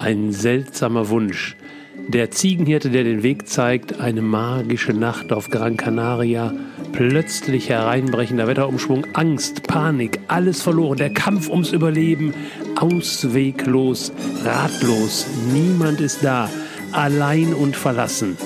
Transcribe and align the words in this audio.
Ein 0.00 0.32
seltsamer 0.32 1.10
Wunsch. 1.10 1.56
Der 2.08 2.30
Ziegenhirte, 2.30 2.88
der 2.88 3.04
den 3.04 3.22
Weg 3.22 3.46
zeigt, 3.46 4.00
eine 4.00 4.22
magische 4.22 4.94
Nacht 4.94 5.30
auf 5.30 5.50
Gran 5.50 5.76
Canaria, 5.76 6.54
plötzlich 6.92 7.68
hereinbrechender 7.68 8.46
Wetterumschwung, 8.46 9.06
Angst, 9.12 9.64
Panik, 9.64 10.18
alles 10.26 10.62
verloren, 10.62 10.96
der 10.96 11.10
Kampf 11.12 11.50
ums 11.50 11.72
Überleben, 11.72 12.32
ausweglos, 12.76 14.10
ratlos, 14.42 15.26
niemand 15.52 16.00
ist 16.00 16.24
da, 16.24 16.48
allein 16.92 17.52
und 17.52 17.76
verlassen. 17.76 18.38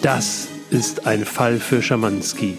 Das 0.00 0.48
ist 0.70 1.06
ein 1.06 1.26
Fall 1.26 1.58
für 1.58 1.82
Schamanski. 1.82 2.56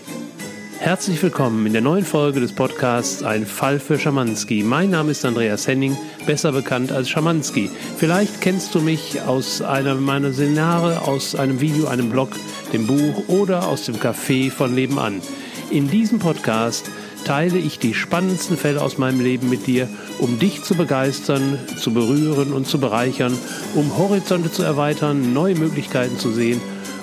Herzlich 0.82 1.21
willkommen 1.21 1.68
in 1.68 1.73
der 1.73 1.84
neuen 1.84 2.04
Folge 2.04 2.39
des 2.39 2.54
Podcasts 2.54 3.21
Ein 3.21 3.45
Fall 3.45 3.80
für 3.80 4.00
Schamanski. 4.00 4.63
Mein 4.63 4.89
Name 4.89 5.11
ist 5.11 5.23
Andreas 5.23 5.68
Henning, 5.68 5.95
besser 6.25 6.52
bekannt 6.52 6.91
als 6.91 7.07
Schamanski. 7.07 7.70
Vielleicht 7.98 8.41
kennst 8.41 8.73
du 8.73 8.81
mich 8.81 9.21
aus 9.21 9.62
einer 9.62 9.94
meiner 9.94 10.34
Seminare, 10.34 11.04
aus 11.04 11.35
einem 11.35 11.62
Video, 11.62 11.85
einem 11.88 12.09
Blog, 12.09 12.31
dem 12.73 12.88
Buch 12.88 13.27
oder 13.27 13.67
aus 13.67 13.85
dem 13.85 13.98
Café 13.98 14.49
von 14.49 14.73
nebenan. 14.73 15.21
In 15.70 15.88
diesem 15.88 16.17
Podcast 16.17 16.90
teile 17.26 17.59
ich 17.59 17.77
die 17.77 17.93
spannendsten 17.93 18.57
Fälle 18.57 18.82
aus 18.82 18.98
meinem 18.98 19.21
Leben 19.21 19.52
mit 19.52 19.68
dir, 19.68 19.88
um 20.18 20.40
dich 20.40 20.63
zu 20.63 20.73
begeistern, 20.73 21.59
zu 21.77 21.93
berühren 21.93 22.54
und 22.54 22.66
zu 22.66 22.79
bereichern, 22.79 23.38
um 23.76 23.99
Horizonte 23.99 24.52
zu 24.52 24.63
erweitern, 24.63 25.32
neue 25.32 25.54
Möglichkeiten 25.54 26.18
zu 26.18 26.32
sehen 26.32 26.59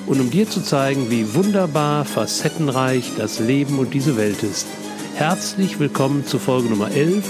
und 0.08 0.20
um 0.20 0.30
dir 0.30 0.48
zu 0.48 0.62
zeigen, 0.62 1.10
wie 1.10 1.34
wunderbar, 1.34 2.04
facettenreich 2.06 3.12
das 3.18 3.40
Leben 3.40 3.78
und 3.78 3.92
diese 3.92 4.16
Welt 4.16 4.42
ist. 4.42 4.66
Herzlich 5.14 5.78
willkommen 5.78 6.24
zu 6.24 6.38
Folge 6.38 6.70
Nummer 6.70 6.90
11 6.90 7.28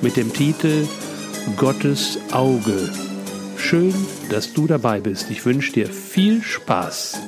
mit 0.00 0.16
dem 0.16 0.32
Titel 0.32 0.86
Gottes 1.58 2.18
Auge. 2.32 2.90
Schön, 3.58 3.94
dass 4.30 4.54
du 4.54 4.66
dabei 4.66 5.00
bist. 5.00 5.30
Ich 5.30 5.44
wünsche 5.44 5.72
dir 5.72 5.86
viel 5.86 6.42
Spaß. 6.42 7.20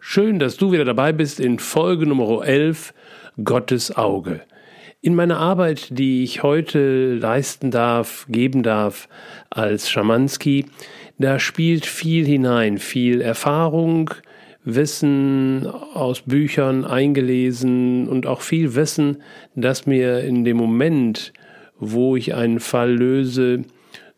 Schön, 0.00 0.40
dass 0.40 0.56
du 0.56 0.72
wieder 0.72 0.84
dabei 0.84 1.12
bist 1.12 1.38
in 1.38 1.60
Folge 1.60 2.06
Nummer 2.06 2.44
11 2.44 2.94
Gottes 3.44 3.96
Auge. 3.96 4.40
In 5.00 5.14
meiner 5.14 5.36
Arbeit, 5.36 5.98
die 5.98 6.24
ich 6.24 6.42
heute 6.42 7.14
leisten 7.14 7.70
darf, 7.70 8.26
geben 8.28 8.62
darf 8.62 9.08
als 9.50 9.90
Schamanski, 9.90 10.64
da 11.18 11.38
spielt 11.38 11.86
viel 11.86 12.26
hinein, 12.26 12.78
viel 12.78 13.20
Erfahrung, 13.20 14.10
Wissen 14.64 15.66
aus 15.66 16.22
Büchern 16.22 16.84
eingelesen 16.84 18.08
und 18.08 18.26
auch 18.26 18.40
viel 18.40 18.74
Wissen, 18.74 19.22
das 19.54 19.86
mir 19.86 20.20
in 20.20 20.44
dem 20.44 20.56
Moment, 20.56 21.32
wo 21.78 22.16
ich 22.16 22.34
einen 22.34 22.60
Fall 22.60 22.94
löse, 22.94 23.64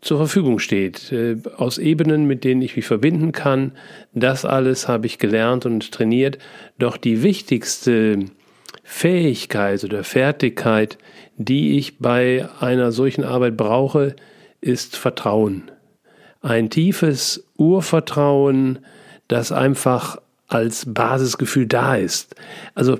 zur 0.03 0.19
Verfügung 0.19 0.61
steht, 0.61 1.11
äh, 1.11 1.37
aus 1.57 1.79
Ebenen, 1.79 2.27
mit 2.27 2.45
denen 2.45 2.63
ich 2.63 2.77
mich 2.77 2.87
verbinden 2.87 3.33
kann. 3.33 3.73
Das 4.15 4.45
alles 4.45 4.87
habe 4.87 5.07
ich 5.07 5.19
gelernt 5.19 5.67
und 5.67 5.91
trainiert. 5.91 6.39
Doch 6.79 6.97
die 6.97 7.25
wichtigste 7.25 8.21
Fähigkeit 8.85 9.83
oder 9.83 10.05
Fertigkeit, 10.05 10.97
die 11.37 11.77
ich 11.77 11.99
bei 11.99 12.49
einer 12.61 12.93
solchen 12.93 13.25
Arbeit 13.25 13.57
brauche, 13.57 14.15
ist 14.61 14.97
Vertrauen 14.97 15.73
ein 16.43 16.71
tiefes 16.71 17.45
Urvertrauen, 17.57 18.81
das 19.29 19.53
einfach 19.53 20.19
als 20.49 20.85
Basisgefühl 20.87 21.67
da 21.67 21.97
ist. 21.97 22.35
Also 22.75 22.99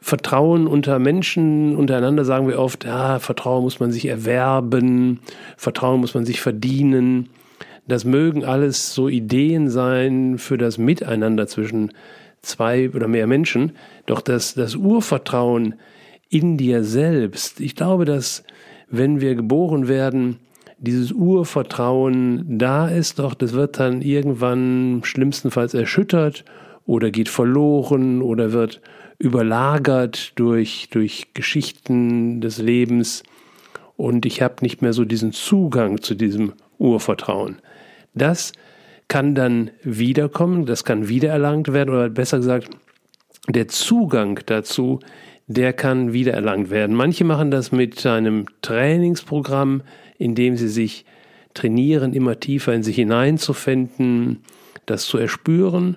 Vertrauen 0.00 0.66
unter 0.66 0.98
Menschen 0.98 1.76
untereinander 1.76 2.24
sagen 2.24 2.48
wir 2.48 2.58
oft, 2.58 2.84
ja, 2.84 3.18
Vertrauen 3.18 3.62
muss 3.62 3.80
man 3.80 3.92
sich 3.92 4.06
erwerben, 4.06 5.20
Vertrauen 5.56 6.00
muss 6.00 6.14
man 6.14 6.24
sich 6.24 6.40
verdienen. 6.40 7.28
Das 7.86 8.04
mögen 8.04 8.44
alles 8.44 8.94
so 8.94 9.08
Ideen 9.08 9.70
sein 9.70 10.38
für 10.38 10.58
das 10.58 10.78
Miteinander 10.78 11.46
zwischen 11.46 11.92
zwei 12.42 12.90
oder 12.90 13.08
mehr 13.08 13.26
Menschen. 13.26 13.72
Doch 14.06 14.20
das, 14.20 14.54
das 14.54 14.76
Urvertrauen 14.76 15.74
in 16.28 16.56
dir 16.56 16.84
selbst, 16.84 17.60
ich 17.60 17.74
glaube, 17.74 18.04
dass 18.04 18.44
wenn 18.90 19.20
wir 19.20 19.34
geboren 19.34 19.88
werden, 19.88 20.38
dieses 20.78 21.12
Urvertrauen 21.12 22.58
da 22.58 22.88
ist, 22.88 23.18
doch 23.18 23.34
das 23.34 23.52
wird 23.52 23.78
dann 23.78 24.02
irgendwann 24.02 25.00
schlimmstenfalls 25.04 25.74
erschüttert 25.74 26.44
oder 26.86 27.10
geht 27.10 27.28
verloren 27.28 28.22
oder 28.22 28.52
wird 28.52 28.80
überlagert 29.18 30.38
durch, 30.38 30.88
durch 30.90 31.28
Geschichten 31.34 32.40
des 32.40 32.58
Lebens 32.58 33.24
und 33.96 34.24
ich 34.26 34.42
habe 34.42 34.56
nicht 34.60 34.80
mehr 34.80 34.92
so 34.92 35.04
diesen 35.04 35.32
Zugang 35.32 36.00
zu 36.00 36.14
diesem 36.14 36.52
Urvertrauen. 36.78 37.58
Das 38.14 38.52
kann 39.08 39.34
dann 39.34 39.70
wiederkommen, 39.82 40.66
das 40.66 40.84
kann 40.84 41.08
wiedererlangt 41.08 41.72
werden 41.72 41.90
oder 41.90 42.08
besser 42.08 42.38
gesagt, 42.38 42.70
der 43.48 43.66
Zugang 43.68 44.40
dazu, 44.46 45.00
der 45.48 45.72
kann 45.72 46.12
wiedererlangt 46.12 46.70
werden. 46.70 46.94
Manche 46.94 47.24
machen 47.24 47.50
das 47.50 47.72
mit 47.72 48.04
einem 48.06 48.46
Trainingsprogramm, 48.60 49.82
indem 50.18 50.56
sie 50.56 50.68
sich 50.68 51.04
trainieren, 51.54 52.12
immer 52.12 52.38
tiefer 52.38 52.74
in 52.74 52.82
sich 52.82 52.96
hineinzufinden, 52.96 54.42
das 54.86 55.06
zu 55.06 55.18
erspüren. 55.18 55.96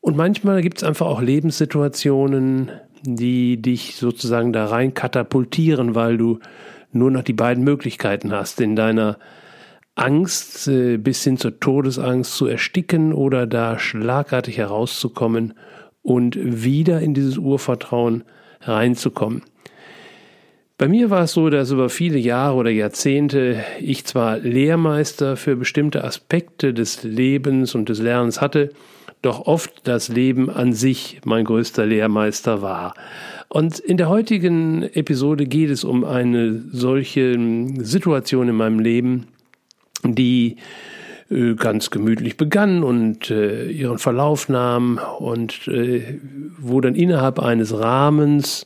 Und 0.00 0.16
manchmal 0.16 0.62
gibt 0.62 0.78
es 0.78 0.84
einfach 0.84 1.06
auch 1.06 1.20
Lebenssituationen, 1.20 2.70
die 3.02 3.60
dich 3.60 3.96
sozusagen 3.96 4.52
da 4.52 4.66
rein 4.66 4.94
katapultieren, 4.94 5.94
weil 5.94 6.16
du 6.16 6.38
nur 6.92 7.10
noch 7.10 7.22
die 7.22 7.32
beiden 7.32 7.64
Möglichkeiten 7.64 8.32
hast, 8.32 8.60
in 8.60 8.76
deiner 8.76 9.18
Angst 9.94 10.68
äh, 10.68 10.96
bis 10.96 11.22
hin 11.24 11.36
zur 11.36 11.60
Todesangst 11.60 12.34
zu 12.34 12.46
ersticken 12.46 13.12
oder 13.12 13.46
da 13.46 13.78
schlagartig 13.78 14.58
herauszukommen 14.58 15.54
und 16.02 16.36
wieder 16.40 17.00
in 17.00 17.14
dieses 17.14 17.36
Urvertrauen 17.36 18.24
reinzukommen. 18.62 19.42
Bei 20.80 20.88
mir 20.88 21.10
war 21.10 21.24
es 21.24 21.32
so, 21.32 21.50
dass 21.50 21.72
über 21.72 21.90
viele 21.90 22.16
Jahre 22.16 22.54
oder 22.54 22.70
Jahrzehnte 22.70 23.62
ich 23.82 24.06
zwar 24.06 24.38
Lehrmeister 24.38 25.36
für 25.36 25.54
bestimmte 25.54 26.04
Aspekte 26.04 26.72
des 26.72 27.02
Lebens 27.02 27.74
und 27.74 27.90
des 27.90 28.00
Lernens 28.00 28.40
hatte, 28.40 28.70
doch 29.20 29.46
oft 29.46 29.86
das 29.86 30.08
Leben 30.08 30.48
an 30.48 30.72
sich 30.72 31.20
mein 31.26 31.44
größter 31.44 31.84
Lehrmeister 31.84 32.62
war. 32.62 32.94
Und 33.50 33.78
in 33.78 33.98
der 33.98 34.08
heutigen 34.08 34.84
Episode 34.84 35.44
geht 35.44 35.68
es 35.68 35.84
um 35.84 36.02
eine 36.02 36.62
solche 36.72 37.36
Situation 37.80 38.48
in 38.48 38.56
meinem 38.56 38.78
Leben, 38.78 39.26
die 40.02 40.56
äh, 41.28 41.56
ganz 41.56 41.90
gemütlich 41.90 42.38
begann 42.38 42.84
und 42.84 43.30
äh, 43.30 43.70
ihren 43.70 43.98
Verlauf 43.98 44.48
nahm 44.48 44.98
und 45.18 45.68
äh, 45.68 46.18
wo 46.58 46.80
dann 46.80 46.94
innerhalb 46.94 47.38
eines 47.38 47.78
Rahmens 47.78 48.64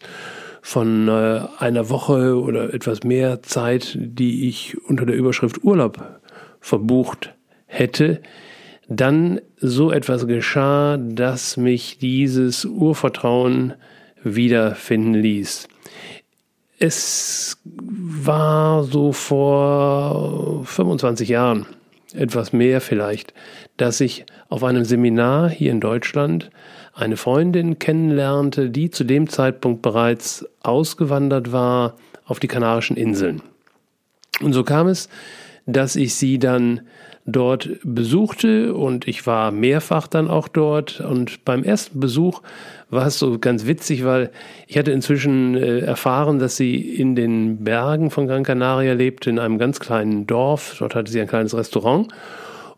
von 0.67 1.09
äh, 1.09 1.43
einer 1.59 1.91
Woche 1.91 2.41
oder 2.41 2.73
etwas 2.73 3.05
mehr 3.05 3.43
Zeit, 3.43 3.99
die 4.01 4.49
ich 4.49 4.79
unter 4.89 5.05
der 5.05 5.15
Überschrift 5.15 5.63
Urlaub 5.63 6.03
verbucht 6.59 7.35
hätte, 7.67 8.23
dann 8.89 9.43
so 9.59 9.93
etwas 9.93 10.27
geschah, 10.27 10.97
dass 10.97 11.59
mich 11.59 11.99
dieses 11.99 12.65
Urvertrauen 12.65 13.75
wiederfinden 14.23 15.13
ließ. 15.13 15.69
Es 16.79 17.59
war 17.67 18.85
so 18.85 19.13
vor 19.13 20.65
25 20.65 21.29
Jahren, 21.29 21.67
etwas 22.15 22.55
mehr 22.55 22.81
vielleicht, 22.81 23.35
dass 23.77 24.01
ich 24.01 24.25
auf 24.49 24.65
einem 24.65 24.87
Seminar 24.87 25.51
hier 25.51 25.73
in 25.73 25.81
Deutschland 25.81 26.51
eine 26.95 27.17
Freundin 27.17 27.79
kennenlernte, 27.79 28.71
die 28.71 28.91
zu 28.91 29.05
dem 29.05 29.29
Zeitpunkt 29.29 29.83
bereits 29.83 30.47
ausgewandert 30.63 31.53
war 31.53 31.97
auf 32.25 32.41
die 32.41 32.49
Kanarischen 32.49 32.97
Inseln. 32.97 33.43
Und 34.41 34.53
so 34.53 34.65
kam 34.65 34.89
es, 34.89 35.09
dass 35.67 35.97
ich 35.97 36.15
sie 36.15 36.39
dann 36.39 36.83
dort 37.27 37.71
besuchte 37.83 38.75
und 38.75 39.09
ich 39.09 39.27
war 39.27 39.51
mehrfach 39.51 40.07
dann 40.07 40.29
auch 40.29 40.47
dort 40.47 41.01
und 41.01 41.45
beim 41.47 41.65
ersten 41.65 41.99
Besuch 41.99 42.43
war 42.91 43.07
es 43.07 43.19
so 43.19 43.39
ganz 43.39 43.67
witzig, 43.67 44.05
weil 44.05 44.31
ich 44.67 44.77
hatte 44.77 44.93
inzwischen 44.93 45.55
äh, 45.55 45.79
erfahren, 45.79 46.39
dass 46.39 46.57
sie 46.57 46.77
in 46.77 47.17
den 47.17 47.65
Bergen 47.65 48.11
von 48.11 48.27
Gran 48.27 48.45
Canaria 48.45 48.93
lebte, 48.93 49.31
in 49.31 49.39
einem 49.39 49.59
ganz 49.59 49.81
kleinen 49.81 50.27
Dorf. 50.27 50.77
Dort 50.79 50.95
hatte 50.95 51.11
sie 51.11 51.21
ein 51.21 51.27
kleines 51.27 51.57
Restaurant 51.57 52.09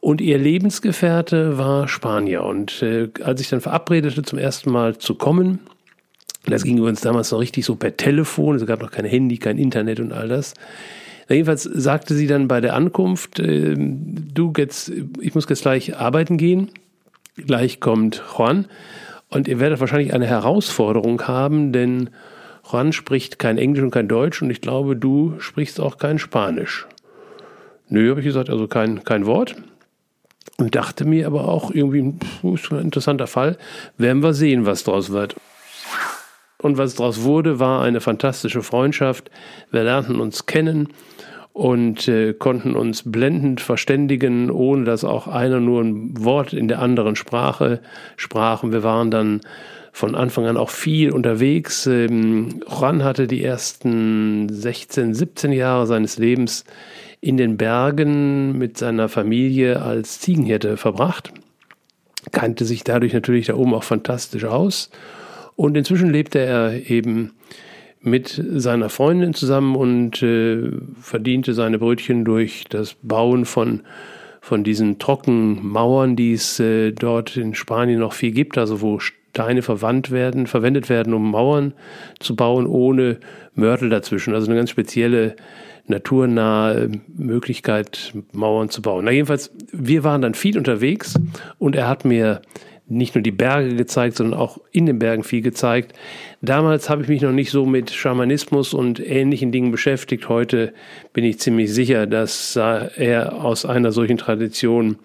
und 0.07 0.21
ihr 0.21 0.39
Lebensgefährte 0.39 1.59
war 1.59 1.89
Spanier. 1.89 2.45
Und 2.45 2.81
äh, 2.81 3.09
als 3.25 3.41
ich 3.41 3.49
dann 3.49 3.61
verabredete, 3.61 4.23
zum 4.23 4.39
ersten 4.39 4.71
Mal 4.71 4.99
zu 4.99 5.17
kommen, 5.17 5.59
das 6.45 6.63
ging 6.63 6.79
übrigens 6.79 7.01
damals 7.01 7.33
noch 7.33 7.41
richtig 7.41 7.65
so 7.65 7.75
per 7.75 7.97
Telefon, 7.97 8.55
es 8.55 8.65
gab 8.67 8.83
noch 8.83 8.93
kein 8.93 9.05
Handy, 9.05 9.39
kein 9.39 9.59
Internet 9.59 9.99
und 9.99 10.13
all 10.13 10.29
das. 10.29 10.55
Jedenfalls 11.29 11.65
sagte 11.65 12.15
sie 12.15 12.29
dann 12.29 12.47
bei 12.47 12.61
der 12.61 12.75
Ankunft, 12.75 13.41
äh, 13.41 13.75
du 13.77 14.53
jetzt, 14.57 14.93
ich 15.21 15.35
muss 15.35 15.49
jetzt 15.49 15.63
gleich 15.63 15.97
arbeiten 15.97 16.37
gehen. 16.37 16.71
Gleich 17.35 17.81
kommt 17.81 18.23
Juan 18.39 18.67
und 19.29 19.49
ihr 19.49 19.59
werdet 19.59 19.81
wahrscheinlich 19.81 20.15
eine 20.15 20.27
Herausforderung 20.27 21.21
haben, 21.23 21.73
denn 21.73 22.11
Juan 22.71 22.93
spricht 22.93 23.41
kein 23.41 23.59
Englisch 23.59 23.83
und 23.83 23.91
kein 23.91 24.07
Deutsch 24.07 24.41
und 24.41 24.51
ich 24.51 24.61
glaube, 24.61 24.95
du 24.95 25.35
sprichst 25.41 25.81
auch 25.81 25.99
kein 25.99 26.21
Spanisch. 26.21 26.87
Nö, 27.89 28.11
habe 28.11 28.21
ich 28.21 28.27
gesagt, 28.27 28.51
also 28.51 28.69
kein, 28.69 29.03
kein 29.03 29.27
Wort. 29.27 29.57
Und 30.59 30.75
dachte 30.75 31.05
mir 31.05 31.27
aber 31.27 31.49
auch 31.49 31.71
irgendwie, 31.71 32.15
pff, 32.43 32.73
ein 32.73 32.81
interessanter 32.81 33.27
Fall, 33.27 33.59
werden 33.99 34.23
wir 34.23 34.33
sehen, 34.33 34.67
was 34.67 34.85
draus 34.85 35.11
wird. 35.11 35.37
Und 36.59 36.79
was 36.79 36.95
daraus 36.95 37.23
wurde, 37.23 37.61
war 37.61 37.83
eine 37.83 38.01
fantastische 38.01 38.63
Freundschaft. 38.63 39.31
Wir 39.71 39.85
lernten 39.85 40.21
uns 40.21 40.47
kennen 40.47 40.89
und 41.53 42.09
äh, 42.09 42.35
konnten 42.35 42.75
uns 42.75 43.03
blendend 43.11 43.61
verständigen, 43.61 44.51
ohne 44.51 44.85
dass 44.85 45.05
auch 45.05 45.27
einer 45.27 45.61
nur 45.61 45.83
ein 45.83 46.25
Wort 46.25 46.53
in 46.53 46.69
der 46.69 46.81
anderen 46.81 47.17
Sprache 47.17 47.81
sprachen. 48.17 48.73
Wir 48.73 48.83
waren 48.83 49.11
dann 49.11 49.41
von 49.93 50.15
Anfang 50.15 50.45
an 50.45 50.59
auch 50.59 50.69
viel 50.69 51.13
unterwegs. 51.13 51.87
Ähm, 51.87 52.63
Juan 52.69 53.03
hatte 53.03 53.27
die 53.27 53.43
ersten 53.43 54.49
16, 54.51 55.15
17 55.15 55.53
Jahre 55.53 55.87
seines 55.87 56.19
Lebens 56.19 56.67
in 57.21 57.37
den 57.37 57.57
Bergen 57.57 58.59
mit 58.59 58.79
seiner 58.79 59.09
Familie 59.09 59.83
als 59.83 60.21
Ziegenhirte 60.21 60.77
verbracht, 60.77 61.33
kannte 62.33 62.65
sich 62.65 62.85
dadurch 62.85 63.13
natürlich 63.13 63.47
da 63.47 63.55
oben 63.55 63.75
auch 63.75 63.85
fantastisch 63.85 64.45
aus. 64.45 64.91
Und 65.55 65.77
inzwischen 65.77 66.11
lebte 66.11 66.39
er 66.39 66.91
eben 66.91 67.33
mit 68.01 68.41
seiner 68.55 68.89
Freundin 68.89 69.35
zusammen 69.35 69.75
und 69.75 70.23
äh, 70.23 70.71
verdiente 71.01 71.55
seine 71.55 71.79
Brötchen 71.79 72.25
durch 72.25 72.65
das 72.69 72.95
Bauen 73.03 73.47
von, 73.47 73.81
von 74.41 74.63
diesen 74.63 74.99
Trockenmauern, 74.99 76.15
die 76.15 76.35
es 76.35 76.61
äh, 76.61 76.93
dort 76.93 77.37
in 77.37 77.55
Spanien 77.55 77.99
noch 77.99 78.13
viel 78.13 78.31
gibt, 78.33 78.59
also 78.59 78.81
wo 78.81 79.01
Steine 79.01 79.63
verwandt 79.63 80.11
werden, 80.11 80.47
verwendet 80.47 80.89
werden, 80.89 81.15
um 81.15 81.31
Mauern 81.31 81.75
zu 82.21 82.37
bauen, 82.37 82.67
ohne 82.67 83.19
Mörtel 83.55 83.91
dazwischen. 83.91 84.35
Also 84.35 84.47
eine 84.47 84.57
ganz 84.57 84.71
spezielle 84.71 85.35
naturnahe 85.89 86.91
Möglichkeit, 87.17 88.13
Mauern 88.33 88.71
zu 88.71 88.83
bauen. 88.83 89.05
Na 89.05 89.11
jedenfalls, 89.11 89.53
wir 89.73 90.05
waren 90.05 90.23
dann 90.23 90.35
viel 90.35 90.59
unterwegs 90.59 91.15
und 91.59 91.77
er 91.77 91.89
hat 91.89 92.05
mir 92.05 92.43
nicht 92.89 93.15
nur 93.15 93.23
die 93.23 93.33
Berge 93.33 93.75
gezeigt, 93.75 94.17
sondern 94.17 94.39
auch 94.39 94.59
in 94.71 94.87
den 94.87 94.99
Bergen 94.99 95.25
viel 95.25 95.43
gezeigt. 95.43 95.93
Damals 96.41 96.89
habe 96.89 97.03
ich 97.03 97.09
mich 97.09 97.23
noch 97.23 97.33
nicht 97.33 97.51
so 97.51 97.67
mit 97.67 97.91
Schamanismus 97.91 98.75
und 98.75 99.01
ähnlichen 99.01 99.51
Dingen 99.51 99.73
beschäftigt. 99.73 100.29
Heute 100.29 100.73
bin 101.13 101.25
ich 101.25 101.41
ziemlich 101.41 101.73
sicher, 101.75 102.07
dass 102.07 102.55
er 102.55 103.45
aus 103.45 103.67
einer 103.67 103.91
solchen 103.91 104.19
Tradition 104.19 104.99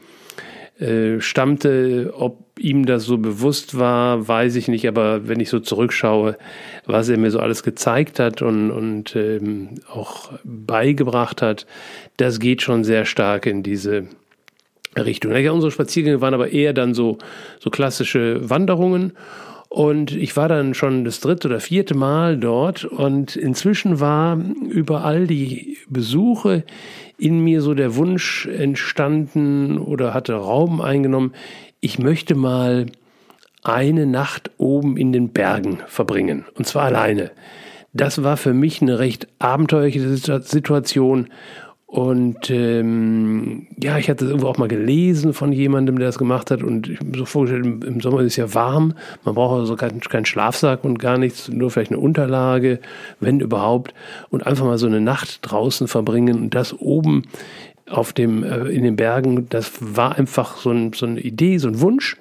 äh, 0.79 1.19
stammte. 1.19 2.13
Ob 2.15 2.37
ihm 2.59 2.85
das 2.85 3.05
so 3.05 3.17
bewusst 3.17 3.77
war, 3.77 4.27
weiß 4.27 4.55
ich 4.55 4.67
nicht. 4.67 4.87
Aber 4.87 5.27
wenn 5.27 5.39
ich 5.39 5.49
so 5.49 5.59
zurückschaue, 5.59 6.37
was 6.85 7.09
er 7.09 7.17
mir 7.17 7.31
so 7.31 7.39
alles 7.39 7.63
gezeigt 7.63 8.19
hat 8.19 8.41
und, 8.41 8.71
und 8.71 9.15
ähm, 9.15 9.75
auch 9.89 10.31
beigebracht 10.43 11.41
hat, 11.41 11.65
das 12.17 12.39
geht 12.39 12.61
schon 12.61 12.83
sehr 12.83 13.05
stark 13.05 13.45
in 13.45 13.63
diese 13.63 14.07
Richtung. 14.97 15.35
Ja, 15.35 15.51
unsere 15.51 15.71
Spaziergänge 15.71 16.21
waren 16.21 16.33
aber 16.33 16.51
eher 16.51 16.73
dann 16.73 16.93
so, 16.93 17.17
so 17.59 17.69
klassische 17.69 18.49
Wanderungen. 18.49 19.13
Und 19.73 20.11
ich 20.11 20.35
war 20.35 20.49
dann 20.49 20.73
schon 20.73 21.05
das 21.05 21.21
dritte 21.21 21.47
oder 21.47 21.61
vierte 21.61 21.95
Mal 21.95 22.37
dort. 22.37 22.83
Und 22.83 23.37
inzwischen 23.37 24.01
war 24.01 24.37
über 24.37 25.05
all 25.05 25.27
die 25.27 25.77
Besuche 25.87 26.65
in 27.17 27.39
mir 27.41 27.61
so 27.61 27.73
der 27.73 27.95
Wunsch 27.95 28.47
entstanden 28.47 29.77
oder 29.77 30.13
hatte 30.13 30.33
Raum 30.33 30.81
eingenommen, 30.81 31.31
ich 31.79 31.99
möchte 31.99 32.35
mal 32.35 32.87
eine 33.63 34.05
Nacht 34.07 34.51
oben 34.57 34.97
in 34.97 35.13
den 35.13 35.29
Bergen 35.29 35.77
verbringen. 35.87 36.43
Und 36.55 36.67
zwar 36.67 36.83
alleine. 36.83 37.31
Das 37.93 38.23
war 38.25 38.35
für 38.35 38.53
mich 38.53 38.81
eine 38.81 38.99
recht 38.99 39.29
abenteuerliche 39.39 40.17
Situation 40.41 41.29
und 41.91 42.49
ähm, 42.49 43.67
ja, 43.77 43.97
ich 43.97 44.09
hatte 44.09 44.23
irgendwo 44.23 44.47
auch 44.47 44.57
mal 44.57 44.69
gelesen 44.69 45.33
von 45.33 45.51
jemandem, 45.51 45.99
der 45.99 46.07
das 46.07 46.17
gemacht 46.17 46.49
hat. 46.49 46.63
Und 46.63 46.87
ich 46.87 46.99
habe 46.99 47.09
mir 47.09 47.17
so 47.17 47.25
vorgestellt, 47.25 47.83
im, 47.83 47.99
Sommer 47.99 48.21
ist 48.21 48.27
es 48.27 48.35
ja 48.37 48.53
warm. 48.53 48.93
Man 49.25 49.35
braucht 49.35 49.59
also 49.59 49.75
keinen, 49.75 49.99
keinen 49.99 50.23
Schlafsack 50.23 50.85
und 50.85 50.99
gar 50.99 51.17
nichts, 51.17 51.49
nur 51.49 51.69
vielleicht 51.69 51.91
eine 51.91 51.99
Unterlage, 51.99 52.79
wenn 53.19 53.41
überhaupt. 53.41 53.93
Und 54.29 54.47
einfach 54.47 54.63
mal 54.63 54.77
so 54.77 54.87
eine 54.87 55.01
Nacht 55.01 55.39
draußen 55.41 55.89
verbringen. 55.89 56.37
Und 56.39 56.55
das 56.55 56.73
oben 56.79 57.23
auf 57.89 58.13
dem, 58.13 58.45
äh, 58.45 58.69
in 58.69 58.83
den 58.83 58.95
Bergen, 58.95 59.49
das 59.49 59.73
war 59.81 60.17
einfach 60.17 60.55
so, 60.55 60.71
ein, 60.71 60.93
so 60.93 61.05
eine 61.05 61.19
Idee, 61.19 61.57
so 61.57 61.67
ein 61.67 61.81
Wunsch. 61.81 62.15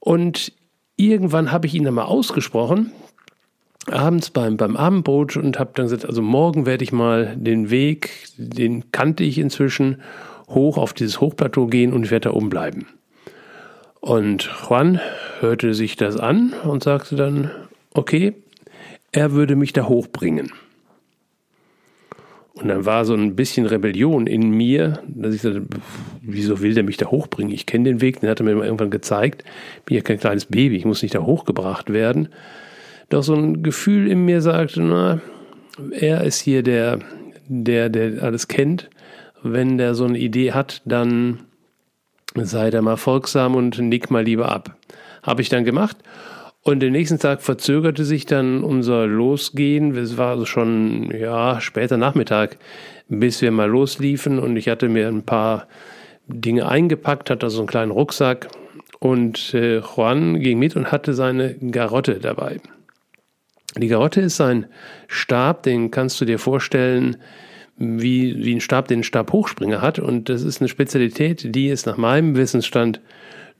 Und 0.00 0.50
irgendwann 0.96 1.52
habe 1.52 1.66
ich 1.66 1.74
ihn 1.74 1.84
dann 1.84 1.92
mal 1.92 2.04
ausgesprochen 2.04 2.90
abends 3.90 4.30
beim, 4.30 4.56
beim 4.56 4.76
Abendbrot 4.76 5.36
und 5.36 5.58
habe 5.58 5.72
dann 5.74 5.86
gesagt, 5.86 6.06
also 6.06 6.22
morgen 6.22 6.66
werde 6.66 6.84
ich 6.84 6.92
mal 6.92 7.34
den 7.36 7.70
Weg, 7.70 8.10
den 8.36 8.92
kannte 8.92 9.24
ich 9.24 9.38
inzwischen, 9.38 10.02
hoch 10.48 10.78
auf 10.78 10.92
dieses 10.92 11.20
Hochplateau 11.20 11.66
gehen 11.66 11.92
und 11.92 12.10
werde 12.10 12.28
da 12.28 12.34
oben 12.34 12.50
bleiben. 12.50 12.86
Und 14.00 14.50
Juan 14.68 15.00
hörte 15.40 15.74
sich 15.74 15.96
das 15.96 16.16
an 16.16 16.52
und 16.64 16.82
sagte 16.82 17.16
dann, 17.16 17.50
okay, 17.94 18.34
er 19.12 19.32
würde 19.32 19.56
mich 19.56 19.72
da 19.72 19.88
hochbringen. 19.88 20.52
Und 22.54 22.68
dann 22.68 22.84
war 22.84 23.04
so 23.04 23.14
ein 23.14 23.34
bisschen 23.34 23.66
Rebellion 23.66 24.26
in 24.26 24.50
mir, 24.50 25.02
dass 25.06 25.34
ich 25.34 25.42
sagte, 25.42 25.64
wieso 26.20 26.60
will 26.60 26.74
der 26.74 26.84
mich 26.84 26.96
da 26.96 27.06
hochbringen? 27.06 27.52
Ich 27.52 27.66
kenne 27.66 27.84
den 27.84 28.00
Weg, 28.00 28.20
den 28.20 28.28
hat 28.28 28.40
er 28.40 28.44
mir 28.44 28.52
irgendwann 28.52 28.90
gezeigt. 28.90 29.42
Bin 29.86 29.96
ja 29.96 30.02
kein 30.02 30.18
kleines 30.18 30.46
Baby, 30.46 30.76
ich 30.76 30.84
muss 30.84 31.02
nicht 31.02 31.14
da 31.14 31.20
hochgebracht 31.20 31.92
werden. 31.92 32.28
Doch 33.12 33.22
so 33.22 33.34
ein 33.34 33.62
Gefühl 33.62 34.10
in 34.10 34.24
mir 34.24 34.40
sagte, 34.40 34.80
na, 34.80 35.20
er 35.90 36.24
ist 36.24 36.40
hier 36.40 36.62
der, 36.62 36.98
der, 37.46 37.90
der 37.90 38.22
alles 38.22 38.48
kennt. 38.48 38.88
Wenn 39.42 39.76
der 39.76 39.94
so 39.94 40.06
eine 40.06 40.18
Idee 40.18 40.52
hat, 40.52 40.80
dann 40.86 41.40
sei 42.34 42.70
der 42.70 42.80
mal 42.80 42.96
folgsam 42.96 43.54
und 43.54 43.78
nick 43.78 44.10
mal 44.10 44.24
lieber 44.24 44.50
ab. 44.50 44.78
Habe 45.22 45.42
ich 45.42 45.50
dann 45.50 45.66
gemacht. 45.66 45.98
Und 46.62 46.80
den 46.80 46.92
nächsten 46.92 47.18
Tag 47.18 47.42
verzögerte 47.42 48.06
sich 48.06 48.24
dann 48.24 48.64
unser 48.64 49.06
Losgehen. 49.06 49.94
Es 49.94 50.16
war 50.16 50.30
also 50.30 50.46
schon, 50.46 51.10
ja, 51.10 51.60
später 51.60 51.98
Nachmittag, 51.98 52.56
bis 53.08 53.42
wir 53.42 53.50
mal 53.50 53.68
losliefen. 53.68 54.38
Und 54.38 54.56
ich 54.56 54.70
hatte 54.70 54.88
mir 54.88 55.08
ein 55.08 55.24
paar 55.24 55.66
Dinge 56.28 56.66
eingepackt, 56.66 57.28
hatte 57.28 57.50
so 57.50 57.58
einen 57.58 57.68
kleinen 57.68 57.92
Rucksack. 57.92 58.48
Und 59.00 59.52
äh, 59.52 59.80
Juan 59.80 60.40
ging 60.40 60.58
mit 60.58 60.76
und 60.76 60.90
hatte 60.90 61.12
seine 61.12 61.56
Garotte 61.56 62.18
dabei. 62.18 62.58
Die 63.76 63.88
Garotte 63.88 64.20
ist 64.20 64.40
ein 64.40 64.66
Stab, 65.08 65.62
den 65.62 65.90
kannst 65.90 66.20
du 66.20 66.24
dir 66.24 66.38
vorstellen, 66.38 67.16
wie, 67.78 68.44
wie 68.44 68.54
ein 68.54 68.60
Stab, 68.60 68.88
den 68.88 69.00
ein 69.00 69.04
Stabhochspringer 69.04 69.80
hat. 69.80 69.98
Und 69.98 70.28
das 70.28 70.42
ist 70.42 70.60
eine 70.60 70.68
Spezialität, 70.68 71.54
die 71.54 71.68
es 71.70 71.86
nach 71.86 71.96
meinem 71.96 72.36
Wissensstand 72.36 73.00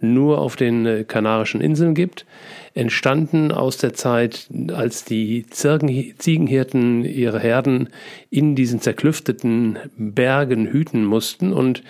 nur 0.01 0.39
auf 0.39 0.57
den 0.57 0.85
äh, 0.85 1.05
Kanarischen 1.05 1.61
Inseln 1.61 1.95
gibt. 1.95 2.27
Entstanden 2.75 3.53
aus 3.53 3.79
der 3.79 3.95
Zeit, 3.95 4.49
als 4.73 5.05
die 5.05 5.47
Ziegenhirten 5.49 7.05
ihre 7.05 7.39
Herden 7.39 7.89
in 8.29 8.55
diesen 8.55 8.81
zerklüfteten 8.81 9.79
Bergen 9.97 10.67
hüten 10.67 11.05
mussten 11.05 11.53
und 11.53 11.83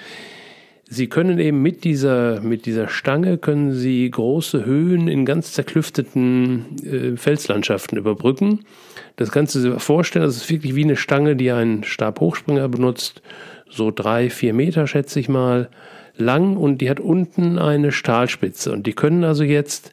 Sie 0.93 1.07
können 1.07 1.39
eben 1.39 1.63
mit 1.63 1.85
dieser, 1.85 2.43
mit 2.43 2.67
dieser 2.67 2.87
Stange 2.87 3.39
können 3.39 3.73
Sie 3.73 4.11
große 4.11 4.67
Höhen 4.67 5.09
in 5.09 5.25
ganz 5.25 5.53
zerklüfteten 5.53 6.77
äh, 6.85 7.17
Felslandschaften 7.17 7.97
überbrücken. 7.97 8.67
Das 9.17 9.31
kannst 9.31 9.55
du 9.55 9.61
dir 9.61 9.79
vorstellen, 9.79 10.27
das 10.27 10.37
ist 10.37 10.51
wirklich 10.51 10.75
wie 10.75 10.85
eine 10.85 10.97
Stange, 10.97 11.35
die 11.35 11.51
ein 11.51 11.83
Stabhochspringer 11.83 12.69
benutzt, 12.69 13.23
so 13.71 13.91
drei, 13.91 14.29
vier 14.29 14.53
Meter 14.53 14.87
schätze 14.87 15.19
ich 15.19 15.31
mal 15.31 15.71
lang. 16.19 16.59
Und 16.59 16.83
die 16.83 16.91
hat 16.91 17.01
unten 17.01 17.59
eine 17.59 17.91
Stahlspitze. 17.91 18.71
Und 18.71 18.87
die 18.87 18.93
können 18.93 19.25
also 19.25 19.45
jetzt 19.45 19.93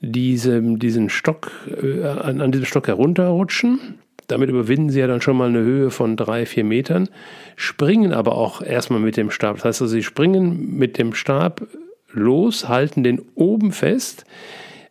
diese, 0.00 0.62
diesen 0.62 1.10
Stock, 1.10 1.50
äh, 1.66 2.02
an, 2.02 2.40
an 2.40 2.50
diesem 2.50 2.64
Stock 2.64 2.88
herunterrutschen 2.88 3.98
damit 4.30 4.50
überwinden 4.50 4.90
sie 4.90 5.00
ja 5.00 5.06
dann 5.06 5.20
schon 5.20 5.36
mal 5.36 5.48
eine 5.48 5.60
Höhe 5.60 5.90
von 5.90 6.16
drei, 6.16 6.46
vier 6.46 6.64
Metern, 6.64 7.08
springen 7.56 8.12
aber 8.12 8.34
auch 8.36 8.62
erstmal 8.62 9.00
mit 9.00 9.16
dem 9.16 9.30
Stab. 9.30 9.56
Das 9.56 9.64
heißt 9.64 9.82
also, 9.82 9.92
sie 9.92 10.02
springen 10.02 10.76
mit 10.76 10.98
dem 10.98 11.14
Stab 11.14 11.66
los, 12.12 12.68
halten 12.68 13.02
den 13.02 13.22
oben 13.34 13.72
fest, 13.72 14.24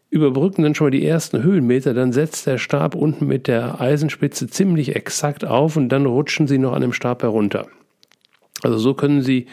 überbrücken 0.09 0.63
dann 0.63 0.75
schon 0.75 0.87
mal 0.87 0.91
die 0.91 1.05
ersten 1.05 1.43
Höhenmeter, 1.43 1.93
dann 1.93 2.13
setzt 2.13 2.47
der 2.47 2.57
Stab 2.57 2.95
unten 2.95 3.27
mit 3.27 3.47
der 3.47 3.79
Eisenspitze 3.79 4.47
ziemlich 4.47 4.95
exakt 4.95 5.45
auf 5.45 5.75
und 5.75 5.89
dann 5.89 6.05
rutschen 6.05 6.47
sie 6.47 6.57
noch 6.57 6.73
an 6.73 6.81
dem 6.81 6.93
Stab 6.93 7.21
herunter. 7.23 7.67
Also 8.61 8.77
so 8.77 8.93
können 8.93 9.21
sie 9.21 9.47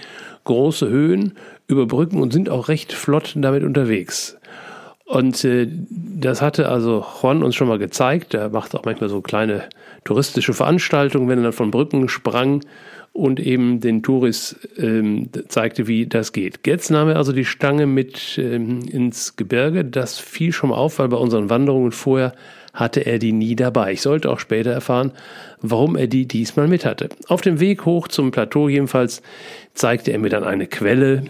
große 0.45 0.89
Höhen 0.89 1.35
überbrücken 1.69 2.21
und 2.21 2.33
sind 2.33 2.49
auch 2.49 2.69
recht 2.69 2.93
flott 2.93 3.35
damit 3.37 3.63
unterwegs. 3.63 4.39
Und 5.07 5.45
äh, 5.45 5.69
das 5.71 6.43
hatte 6.43 6.69
also 6.69 7.05
Juan 7.23 7.45
uns 7.45 7.55
schon 7.55 7.69
mal 7.69 7.79
gezeigt. 7.79 8.35
Er 8.35 8.51
macht 8.51 8.75
auch 8.75 8.85
manchmal 8.85 9.09
so 9.09 9.21
kleine 9.21 9.69
touristische 10.05 10.53
Veranstaltungen, 10.53 11.29
wenn 11.29 11.39
er 11.39 11.45
dann 11.45 11.53
von 11.53 11.71
Brücken 11.71 12.09
sprang 12.09 12.63
und 13.13 13.39
eben 13.39 13.81
den 13.81 14.03
Touris 14.03 14.57
ähm, 14.77 15.31
zeigte, 15.49 15.87
wie 15.87 16.07
das 16.07 16.33
geht. 16.33 16.67
Jetzt 16.67 16.91
nahm 16.91 17.09
er 17.09 17.17
also 17.17 17.33
die 17.33 17.45
Stange 17.45 17.87
mit 17.87 18.37
ähm, 18.37 18.81
ins 18.91 19.37
Gebirge. 19.37 19.85
Das 19.85 20.19
fiel 20.19 20.53
schon 20.53 20.71
mal 20.71 20.77
auf, 20.77 20.99
weil 20.99 21.09
bei 21.09 21.17
unseren 21.17 21.51
Wanderungen 21.51 21.93
vorher 21.93 22.35
hatte 22.75 23.07
er 23.07 23.21
die 23.21 23.33
nie 23.33 23.55
dabei. 23.55 23.93
Ich 23.93 24.03
sollte 24.03 24.29
auch 24.29 24.41
später 24.41 24.73
erfahren, 24.73 25.13
warum 25.63 25.97
er 25.97 26.09
die 26.09 26.27
diesmal 26.27 26.67
mit 26.67 26.85
hatte. 26.85 27.09
Auf 27.29 27.41
dem 27.41 27.61
Weg 27.61 27.87
hoch 27.87 28.09
zum 28.09 28.33
Plateau 28.33 28.69
jedenfalls 28.69 29.23
zeigte 29.73 30.13
er 30.13 30.19
mir 30.19 30.31
dann 30.31 30.45
eine 30.45 30.67
Quelle. 30.67 31.23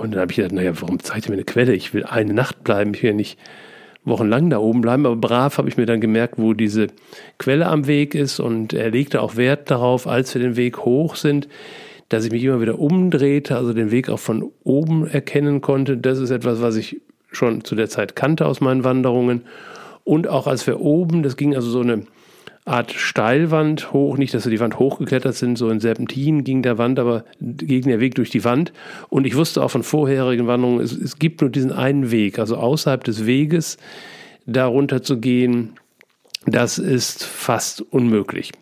Und 0.00 0.12
dann 0.12 0.22
habe 0.22 0.32
ich 0.32 0.36
gedacht, 0.36 0.52
naja, 0.52 0.72
warum 0.80 0.98
zeigt 0.98 1.26
er 1.26 1.30
mir 1.30 1.36
eine 1.36 1.44
Quelle? 1.44 1.74
Ich 1.74 1.92
will 1.92 2.04
eine 2.04 2.32
Nacht 2.32 2.64
bleiben, 2.64 2.94
ich 2.94 3.02
will 3.02 3.10
ja 3.10 3.16
nicht 3.16 3.38
wochenlang 4.02 4.48
da 4.48 4.58
oben 4.58 4.80
bleiben, 4.80 5.04
aber 5.04 5.16
brav 5.16 5.58
habe 5.58 5.68
ich 5.68 5.76
mir 5.76 5.84
dann 5.84 6.00
gemerkt, 6.00 6.34
wo 6.38 6.54
diese 6.54 6.86
Quelle 7.36 7.66
am 7.66 7.86
Weg 7.86 8.14
ist 8.14 8.40
und 8.40 8.72
er 8.72 8.90
legte 8.90 9.20
auch 9.20 9.36
Wert 9.36 9.70
darauf, 9.70 10.06
als 10.06 10.34
wir 10.34 10.40
den 10.40 10.56
Weg 10.56 10.78
hoch 10.86 11.16
sind, 11.16 11.48
dass 12.08 12.24
ich 12.24 12.32
mich 12.32 12.42
immer 12.42 12.62
wieder 12.62 12.78
umdrehte, 12.78 13.56
also 13.56 13.74
den 13.74 13.90
Weg 13.90 14.08
auch 14.08 14.18
von 14.18 14.50
oben 14.64 15.06
erkennen 15.06 15.60
konnte. 15.60 15.98
Das 15.98 16.18
ist 16.18 16.30
etwas, 16.30 16.62
was 16.62 16.76
ich 16.76 17.02
schon 17.30 17.62
zu 17.62 17.74
der 17.74 17.90
Zeit 17.90 18.16
kannte 18.16 18.46
aus 18.46 18.62
meinen 18.62 18.84
Wanderungen. 18.84 19.42
Und 20.04 20.28
auch 20.28 20.46
als 20.46 20.66
wir 20.66 20.80
oben, 20.80 21.22
das 21.22 21.36
ging 21.36 21.54
also 21.54 21.68
so 21.68 21.80
eine 21.80 22.04
Art 22.66 22.92
Steilwand 22.92 23.92
hoch, 23.92 24.18
nicht, 24.18 24.34
dass 24.34 24.44
wir 24.44 24.50
die 24.50 24.60
Wand 24.60 24.78
hochgeklettert 24.78 25.34
sind, 25.34 25.56
so 25.56 25.70
in 25.70 25.80
Serpentin 25.80 26.44
ging 26.44 26.62
der 26.62 26.78
Wand, 26.78 26.98
aber 26.98 27.24
ging 27.40 27.82
der 27.82 28.00
Weg 28.00 28.14
durch 28.14 28.30
die 28.30 28.44
Wand. 28.44 28.72
Und 29.08 29.26
ich 29.26 29.34
wusste 29.34 29.62
auch 29.62 29.70
von 29.70 29.82
vorherigen 29.82 30.46
Wanderungen, 30.46 30.80
es, 30.80 30.92
es 30.92 31.18
gibt 31.18 31.40
nur 31.40 31.50
diesen 31.50 31.72
einen 31.72 32.10
Weg, 32.10 32.38
also 32.38 32.56
außerhalb 32.56 33.02
des 33.02 33.24
Weges 33.26 33.78
darunter 34.46 35.02
zu 35.02 35.18
gehen, 35.18 35.72
das 36.46 36.78
ist 36.78 37.24
fast 37.24 37.80
unmöglich. 37.80 38.52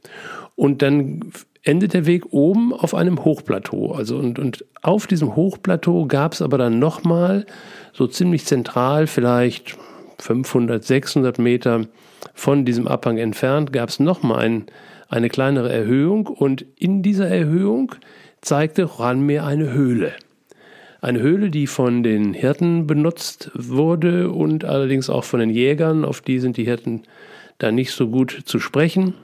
Und 0.55 0.83
dann 0.83 1.33
endet 1.63 1.93
der 1.93 2.07
Weg 2.07 2.33
oben 2.33 2.73
auf 2.73 2.95
einem 2.95 3.25
Hochplateau. 3.25 3.93
Also 3.93 4.17
und, 4.17 4.39
und 4.39 4.65
auf 4.83 5.07
diesem 5.07 5.37
Hochplateau 5.37 6.07
gab 6.07 6.33
es 6.33 6.43
aber 6.43 6.59
dann 6.59 6.79
nochmal 6.79 7.47
so 7.93 8.07
ziemlich 8.07 8.47
zentral, 8.47 9.07
vielleicht 9.07 9.77
500, 10.19 10.83
600 10.83 11.39
Meter 11.39 11.87
von 12.35 12.65
diesem 12.65 12.89
Abhang 12.89 13.19
entfernt, 13.19 13.73
gab 13.73 13.89
es 13.89 14.01
nochmal 14.01 14.41
ein, 14.41 14.67
eine 15.09 15.29
kleinere 15.29 15.73
Erhöhung 15.73 16.27
und 16.27 16.65
in 16.77 17.03
dieser 17.03 17.29
Erhöhung 17.29 17.95
zeigte 18.41 18.89
mir 19.17 19.45
eine 19.45 19.73
Höhle. 19.73 20.13
Eine 21.01 21.21
Höhle, 21.21 21.51
die 21.51 21.67
von 21.67 22.03
den 22.03 22.35
Hirten 22.35 22.87
benutzt 22.87 23.51
wurde 23.55 24.31
und 24.31 24.65
allerdings 24.65 25.09
auch 25.09 25.25
von 25.25 25.41
den 25.41 25.51
Jägern, 25.51 26.05
auf 26.05 26.21
die 26.21 26.41
sind 26.41 26.57
die 26.57 26.65
Hirten 26.65 27.03
da 27.59 27.71
nicht 27.71 27.93
so 27.93 28.09
gut 28.09 28.43
zu 28.45 28.59
sprechen. 28.59 29.15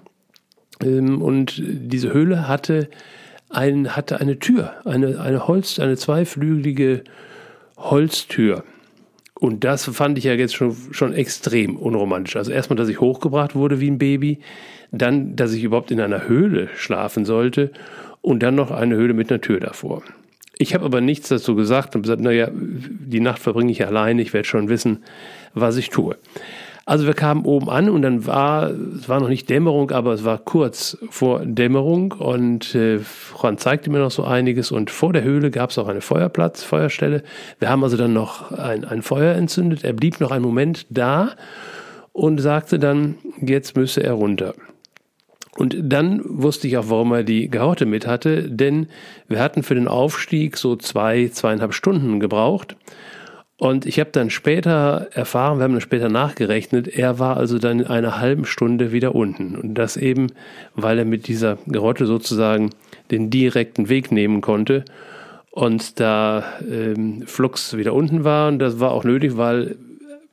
Ähm, 0.82 1.20
und 1.22 1.60
diese 1.64 2.12
Höhle 2.12 2.46
hatte, 2.48 2.88
ein, 3.50 3.96
hatte 3.96 4.20
eine 4.20 4.38
Tür, 4.38 4.74
eine, 4.84 5.20
eine 5.20 5.46
Holz, 5.48 5.78
eine 5.78 5.96
zweiflügelige 5.96 7.02
Holztür. 7.76 8.64
Und 9.44 9.62
das 9.62 9.84
fand 9.84 10.16
ich 10.16 10.24
ja 10.24 10.32
jetzt 10.32 10.54
schon, 10.54 10.74
schon 10.92 11.12
extrem 11.12 11.76
unromantisch. 11.76 12.34
Also 12.36 12.50
erstmal, 12.50 12.78
dass 12.78 12.88
ich 12.88 13.02
hochgebracht 13.02 13.54
wurde 13.54 13.78
wie 13.78 13.90
ein 13.90 13.98
Baby, 13.98 14.38
dann, 14.90 15.36
dass 15.36 15.52
ich 15.52 15.62
überhaupt 15.62 15.90
in 15.90 16.00
einer 16.00 16.26
Höhle 16.26 16.70
schlafen 16.76 17.26
sollte 17.26 17.70
und 18.22 18.42
dann 18.42 18.54
noch 18.54 18.70
eine 18.70 18.94
Höhle 18.96 19.12
mit 19.12 19.30
einer 19.30 19.42
Tür 19.42 19.60
davor. 19.60 20.02
Ich 20.56 20.72
habe 20.72 20.86
aber 20.86 21.02
nichts 21.02 21.28
dazu 21.28 21.54
gesagt 21.56 21.94
und 21.94 22.00
gesagt, 22.00 22.22
naja, 22.22 22.48
die 22.54 23.20
Nacht 23.20 23.38
verbringe 23.38 23.70
ich 23.70 23.84
alleine, 23.86 24.22
ich 24.22 24.32
werde 24.32 24.48
schon 24.48 24.70
wissen, 24.70 25.04
was 25.52 25.76
ich 25.76 25.90
tue. 25.90 26.16
Also 26.86 27.06
wir 27.06 27.14
kamen 27.14 27.46
oben 27.46 27.70
an 27.70 27.88
und 27.88 28.02
dann 28.02 28.26
war, 28.26 28.70
es 28.70 29.08
war 29.08 29.18
noch 29.18 29.30
nicht 29.30 29.48
Dämmerung, 29.48 29.90
aber 29.90 30.12
es 30.12 30.24
war 30.24 30.36
kurz 30.36 30.98
vor 31.08 31.40
Dämmerung 31.44 32.12
und 32.12 32.74
äh, 32.74 33.00
Juan 33.40 33.56
zeigte 33.56 33.90
mir 33.90 34.00
noch 34.00 34.10
so 34.10 34.24
einiges 34.24 34.70
und 34.70 34.90
vor 34.90 35.14
der 35.14 35.22
Höhle 35.22 35.50
gab 35.50 35.70
es 35.70 35.78
auch 35.78 35.88
eine 35.88 36.02
Feuerplatz, 36.02 36.62
Feuerstelle. 36.62 37.22
Wir 37.58 37.70
haben 37.70 37.82
also 37.82 37.96
dann 37.96 38.12
noch 38.12 38.52
ein, 38.52 38.84
ein 38.84 39.00
Feuer 39.00 39.34
entzündet. 39.34 39.82
Er 39.82 39.94
blieb 39.94 40.20
noch 40.20 40.30
einen 40.30 40.44
Moment 40.44 40.86
da 40.90 41.30
und 42.12 42.38
sagte 42.38 42.78
dann, 42.78 43.16
jetzt 43.40 43.76
müsse 43.76 44.02
er 44.02 44.12
runter. 44.12 44.54
Und 45.56 45.76
dann 45.80 46.20
wusste 46.24 46.66
ich 46.66 46.76
auch, 46.76 46.90
warum 46.90 47.12
er 47.12 47.22
die 47.22 47.48
Gehorte 47.48 47.86
mit 47.86 48.06
hatte, 48.06 48.50
denn 48.50 48.88
wir 49.28 49.40
hatten 49.40 49.62
für 49.62 49.74
den 49.74 49.88
Aufstieg 49.88 50.56
so 50.58 50.76
zwei, 50.76 51.28
zweieinhalb 51.28 51.72
Stunden 51.72 52.20
gebraucht. 52.20 52.76
Und 53.56 53.86
ich 53.86 54.00
habe 54.00 54.10
dann 54.10 54.30
später 54.30 55.08
erfahren, 55.12 55.58
wir 55.58 55.64
haben 55.64 55.72
dann 55.72 55.80
später 55.80 56.08
nachgerechnet, 56.08 56.88
er 56.88 57.20
war 57.20 57.36
also 57.36 57.58
dann 57.58 57.80
in 57.80 57.86
einer 57.86 58.18
halben 58.18 58.46
Stunde 58.46 58.90
wieder 58.90 59.14
unten. 59.14 59.56
Und 59.56 59.74
das 59.74 59.96
eben, 59.96 60.28
weil 60.74 60.98
er 60.98 61.04
mit 61.04 61.28
dieser 61.28 61.58
Gerotte 61.66 62.06
sozusagen 62.06 62.70
den 63.10 63.30
direkten 63.30 63.88
Weg 63.88 64.10
nehmen 64.10 64.40
konnte 64.40 64.84
und 65.50 66.00
da 66.00 66.44
ähm, 66.68 67.22
Flux 67.26 67.76
wieder 67.76 67.94
unten 67.94 68.24
war. 68.24 68.48
Und 68.48 68.58
das 68.58 68.80
war 68.80 68.90
auch 68.90 69.04
nötig, 69.04 69.36
weil 69.36 69.76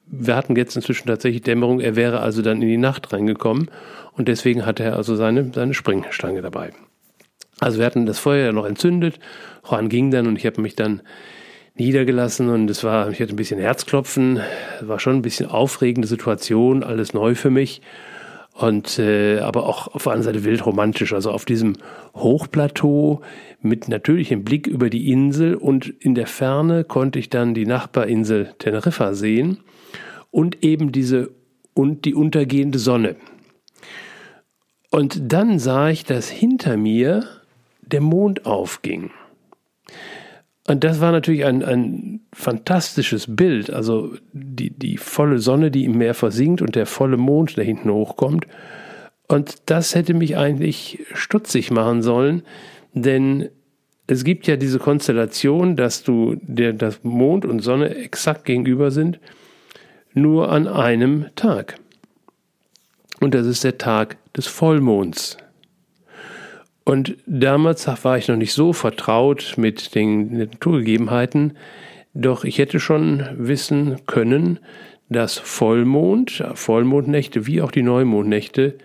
wir 0.08 0.36
hatten 0.36 0.56
jetzt 0.56 0.76
inzwischen 0.76 1.08
tatsächlich 1.08 1.44
Dämmerung. 1.44 1.80
Er 1.80 1.96
wäre 1.96 2.22
also 2.22 2.42
dann 2.42 2.62
in 2.62 2.68
die 2.68 2.78
Nacht 2.78 3.14
reingekommen 3.14 3.70
und 4.14 4.28
deswegen 4.28 4.66
hatte 4.66 4.84
er 4.84 4.96
also 4.96 5.16
seine, 5.16 5.52
seine 5.54 5.76
Springstange 5.76 6.42
dabei. 6.42 6.72
Also 7.60 7.78
wir 7.78 7.86
hatten 7.86 8.08
das 8.08 8.18
Feuer 8.18 8.48
ja 8.48 8.52
noch 8.52 8.66
entzündet. 8.66 9.20
Juan 9.70 9.90
ging 9.90 10.10
dann 10.10 10.26
und 10.26 10.38
ich 10.38 10.46
habe 10.48 10.60
mich 10.60 10.76
dann 10.76 11.02
niedergelassen 11.76 12.50
und 12.50 12.70
es 12.70 12.84
war, 12.84 13.10
ich 13.10 13.22
hatte 13.22 13.34
ein 13.34 13.38
bisschen 13.38 13.60
Herzklopfen, 13.60 14.42
war 14.82 15.00
schon 15.00 15.18
ein 15.18 15.22
bisschen 15.22 15.50
aufregende 15.50 16.08
Situation, 16.08 16.84
alles 16.84 17.14
neu 17.14 17.36
für 17.36 17.50
mich 17.50 17.82
und 18.54 19.00
äh, 19.00 19.40
aber 19.40 19.66
auch 19.66 19.88
auf 19.88 20.04
der 20.04 20.14
anderen 20.14 20.34
Seite 20.34 20.46
wild 20.46 20.66
romantisch, 20.66 21.14
also 21.14 21.32
auf 21.32 21.46
diesem 21.46 21.78
Hochplateau 22.16 23.22
mit 23.62 23.88
natürlichem 23.88 24.44
Blick 24.44 24.68
über 24.68 24.90
die 24.90 25.12
Insel 25.12 25.56
und 25.56 25.88
in 25.88 26.16
der 26.16 26.28
Ferne 26.28 26.84
konnte 26.84 27.20
ich 27.20 27.30
dann 27.30 27.54
die 27.54 27.66
Nachbarinsel 27.66 28.54
Teneriffa 28.60 29.14
sehen 29.14 29.60
und 30.30 30.64
eben 30.64 30.92
diese 30.92 31.32
und 31.74 32.04
die 32.06 32.14
untergehende 32.14 32.80
Sonne. 32.80 33.16
Und 34.90 35.32
dann 35.32 35.58
sah 35.58 35.90
ich, 35.90 36.04
dass 36.04 36.30
hinter 36.30 36.76
mir 36.76 37.26
der 37.82 38.02
Mond 38.02 38.46
aufging. 38.46 39.12
Und 40.72 40.86
das 40.86 41.02
war 41.02 41.12
natürlich 41.12 41.44
ein, 41.44 41.66
ein 41.66 42.22
fantastisches 42.32 43.36
Bild. 43.36 43.70
Also 43.72 44.14
die, 44.32 44.70
die 44.70 44.96
volle 44.96 45.40
Sonne, 45.40 45.70
die 45.70 45.84
im 45.84 45.98
Meer 45.98 46.14
versinkt 46.14 46.62
und 46.62 46.78
der 46.78 46.86
volle 46.86 47.18
Mond, 47.18 47.58
der 47.58 47.66
hinten 47.66 47.92
hochkommt. 47.92 48.48
Und 49.28 49.64
das 49.66 49.96
hätte 49.96 50.14
mich 50.14 50.38
eigentlich 50.38 51.00
stutzig 51.14 51.72
machen 51.72 52.02
sollen, 52.02 52.44
denn 52.94 53.50
es 54.08 54.24
gibt 54.24 54.48
ja 54.48 54.56
diese 54.56 54.80
Konstellation, 54.80 55.76
dass 55.76 56.04
du 56.04 56.38
der 56.42 56.72
das 56.72 57.04
Mond 57.04 57.44
und 57.44 57.60
Sonne 57.60 57.94
exakt 57.94 58.46
gegenüber 58.46 58.92
sind, 58.92 59.20
nur 60.14 60.54
an 60.54 60.70
einem 60.70 61.26
Tag. 61.36 61.76
Und 63.20 63.34
das 63.34 63.46
ist 63.46 63.66
der 63.66 63.78
Tag 63.78 64.16
des 64.36 64.48
Vollmonds. 64.48 65.36
Und 66.84 67.16
damals 67.26 67.88
war 68.04 68.18
ich 68.18 68.28
noch 68.28 68.38
nicht 68.38 68.54
so 68.54 68.74
vertraut 68.74 69.54
mit 69.58 69.94
den 69.96 70.38
Naturgegebenheiten, 70.38 71.58
doch 72.14 72.44
ich 72.44 72.58
hätte 72.58 72.80
schon 72.80 73.26
wissen 73.38 73.98
können, 74.08 74.60
dass 75.10 75.38
Vollmond, 75.38 76.44
Vollmondnächte 76.56 77.46
wie 77.46 77.62
auch 77.62 77.72
die 77.72 77.84
Neumondnächte 77.84 78.76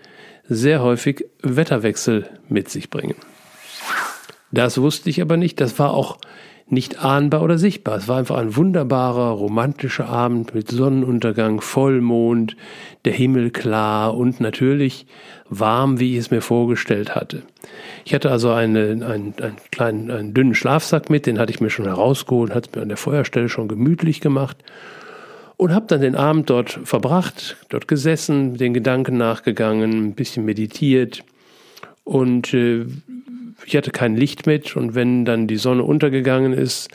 sehr 0.47 0.81
häufig 0.81 1.25
Wetterwechsel 1.41 2.29
mit 2.49 2.69
sich 2.69 2.89
bringen. 2.89 3.15
Das 4.51 4.79
wusste 4.79 5.09
ich 5.09 5.21
aber 5.21 5.35
nicht, 5.35 5.59
das 5.59 5.77
war 5.77 5.93
auch 5.93 6.17
nicht 6.69 6.99
ahnbar 7.03 7.43
oder 7.43 7.57
sichtbar. 7.57 7.97
Es 7.97 8.07
war 8.07 8.17
einfach 8.17 8.37
ein 8.37 8.55
wunderbarer, 8.55 9.29
romantischer 9.31 10.07
Abend 10.07 10.53
mit 10.53 10.69
Sonnenuntergang, 10.69 11.61
Vollmond, 11.61 12.57
der 13.05 13.13
Himmel 13.13 13.51
klar 13.51 14.17
und 14.17 14.41
natürlich 14.41 15.05
warm, 15.49 15.99
wie 15.99 16.13
ich 16.13 16.19
es 16.19 16.31
mir 16.31 16.41
vorgestellt 16.41 17.15
hatte. 17.15 17.43
Ich 18.03 18.13
hatte 18.13 18.31
also 18.31 18.51
eine, 18.51 18.89
einen, 18.89 19.05
einen 19.41 19.57
kleinen, 19.71 20.11
einen 20.11 20.33
dünnen 20.33 20.55
Schlafsack 20.55 21.09
mit, 21.09 21.25
den 21.25 21.39
hatte 21.39 21.51
ich 21.51 21.61
mir 21.61 21.69
schon 21.69 21.85
herausgeholt, 21.85 22.53
hatte 22.53 22.69
es 22.69 22.75
mir 22.75 22.81
an 22.81 22.89
der 22.89 22.97
Feuerstelle 22.97 23.47
schon 23.47 23.69
gemütlich 23.69 24.19
gemacht 24.19 24.57
und 25.55 25.73
habe 25.73 25.85
dann 25.87 26.01
den 26.01 26.15
Abend 26.15 26.49
dort 26.49 26.79
verbracht, 26.83 27.55
dort 27.69 27.87
gesessen, 27.87 28.57
den 28.57 28.73
Gedanken 28.73 29.17
nachgegangen, 29.17 30.07
ein 30.07 30.13
bisschen 30.15 30.43
meditiert 30.43 31.23
und 32.03 32.53
äh, 32.53 32.85
ich 33.65 33.75
hatte 33.75 33.91
kein 33.91 34.15
Licht 34.15 34.45
mit 34.45 34.75
und 34.75 34.95
wenn 34.95 35.25
dann 35.25 35.47
die 35.47 35.57
Sonne 35.57 35.83
untergegangen 35.83 36.53
ist, 36.53 36.89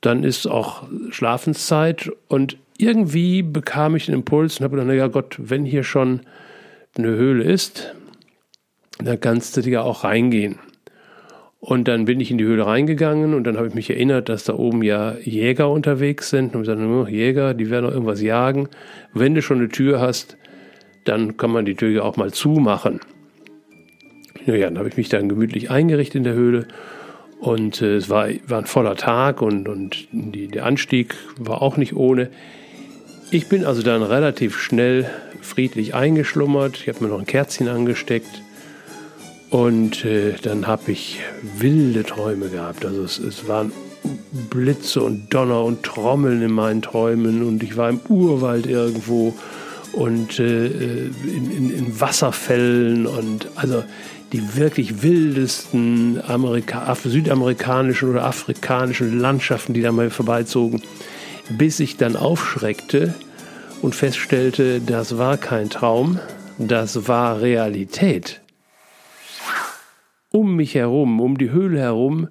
dann 0.00 0.24
ist 0.24 0.46
auch 0.46 0.84
Schlafenszeit 1.10 2.10
und 2.28 2.56
irgendwie 2.76 3.42
bekam 3.42 3.94
ich 3.94 4.06
den 4.06 4.14
Impuls 4.16 4.58
und 4.58 4.64
habe 4.64 4.76
gedacht, 4.76 4.88
naja 4.88 5.06
Gott, 5.06 5.36
wenn 5.38 5.64
hier 5.64 5.84
schon 5.84 6.20
eine 6.96 7.08
Höhle 7.08 7.44
ist, 7.44 7.94
dann 8.98 9.20
kannst 9.20 9.56
du 9.56 9.60
ja 9.62 9.82
auch 9.82 10.04
reingehen. 10.04 10.58
Und 11.60 11.86
dann 11.86 12.06
bin 12.06 12.18
ich 12.18 12.32
in 12.32 12.38
die 12.38 12.44
Höhle 12.44 12.66
reingegangen 12.66 13.34
und 13.34 13.44
dann 13.44 13.56
habe 13.56 13.68
ich 13.68 13.74
mich 13.74 13.88
erinnert, 13.88 14.28
dass 14.28 14.42
da 14.42 14.54
oben 14.54 14.82
ja 14.82 15.14
Jäger 15.22 15.70
unterwegs 15.70 16.28
sind. 16.28 16.56
Und 16.56 16.62
ich 16.62 16.66
sagte, 16.66 16.84
oh, 16.84 17.06
Jäger, 17.06 17.54
die 17.54 17.70
werden 17.70 17.84
doch 17.84 17.92
irgendwas 17.92 18.20
jagen. 18.20 18.68
Wenn 19.14 19.36
du 19.36 19.42
schon 19.42 19.58
eine 19.58 19.68
Tür 19.68 20.00
hast, 20.00 20.36
dann 21.04 21.36
kann 21.36 21.52
man 21.52 21.64
die 21.64 21.76
Tür 21.76 21.90
ja 21.90 22.02
auch 22.02 22.16
mal 22.16 22.32
zumachen. 22.32 22.98
Ja, 24.46 24.56
dann 24.56 24.78
habe 24.78 24.88
ich 24.88 24.96
mich 24.96 25.08
dann 25.08 25.28
gemütlich 25.28 25.70
eingerichtet 25.70 26.16
in 26.16 26.24
der 26.24 26.34
Höhle 26.34 26.66
und 27.40 27.82
äh, 27.82 27.96
es 27.96 28.08
war, 28.08 28.28
war 28.46 28.58
ein 28.58 28.66
voller 28.66 28.96
Tag 28.96 29.42
und, 29.42 29.68
und 29.68 30.08
die, 30.12 30.48
der 30.48 30.64
Anstieg 30.64 31.14
war 31.38 31.62
auch 31.62 31.76
nicht 31.76 31.94
ohne. 31.94 32.30
Ich 33.30 33.48
bin 33.48 33.64
also 33.64 33.82
dann 33.82 34.02
relativ 34.02 34.58
schnell 34.58 35.10
friedlich 35.40 35.94
eingeschlummert. 35.94 36.76
Ich 36.76 36.88
habe 36.88 37.04
mir 37.04 37.10
noch 37.10 37.18
ein 37.18 37.26
Kerzchen 37.26 37.68
angesteckt. 37.68 38.42
Und 39.50 40.04
äh, 40.04 40.34
dann 40.40 40.66
habe 40.66 40.92
ich 40.92 41.20
wilde 41.58 42.04
Träume 42.04 42.48
gehabt. 42.48 42.86
Also 42.86 43.02
es, 43.02 43.18
es, 43.18 43.48
waren 43.48 43.72
Blitze 44.48 45.02
und 45.02 45.34
Donner 45.34 45.64
und 45.64 45.82
Trommeln 45.82 46.42
in 46.42 46.52
meinen 46.52 46.80
Träumen. 46.80 47.42
Und 47.42 47.62
ich 47.62 47.76
war 47.76 47.90
im 47.90 48.00
Urwald 48.08 48.66
irgendwo 48.66 49.34
und 49.92 50.38
äh, 50.38 50.66
in, 50.66 51.50
in, 51.50 51.70
in, 51.70 52.00
Wasserfällen 52.00 53.06
und 53.06 53.48
also 53.56 53.84
die 54.32 54.56
wirklich 54.56 55.02
wildesten 55.02 56.20
Amerika 56.26 56.94
südamerikanischen 56.94 58.10
oder 58.10 58.24
afrikanischen 58.24 59.18
Landschaften, 59.18 59.74
die 59.74 59.82
da 59.82 59.92
mal 59.92 60.10
vorbeizogen 60.10 60.82
bis 61.58 61.80
ich 61.80 61.96
dann 61.96 62.16
aufschreckte 62.16 63.14
und 63.80 63.94
feststellte, 63.94 64.80
das 64.80 65.18
war 65.18 65.36
kein 65.36 65.70
Traum, 65.70 66.18
das 66.58 67.08
war 67.08 67.40
Realität. 67.40 68.40
Um 70.30 70.56
mich 70.56 70.74
herum, 70.74 71.20
um 71.20 71.36
die 71.36 71.50
Höhle 71.50 71.80
herum, 71.80 72.28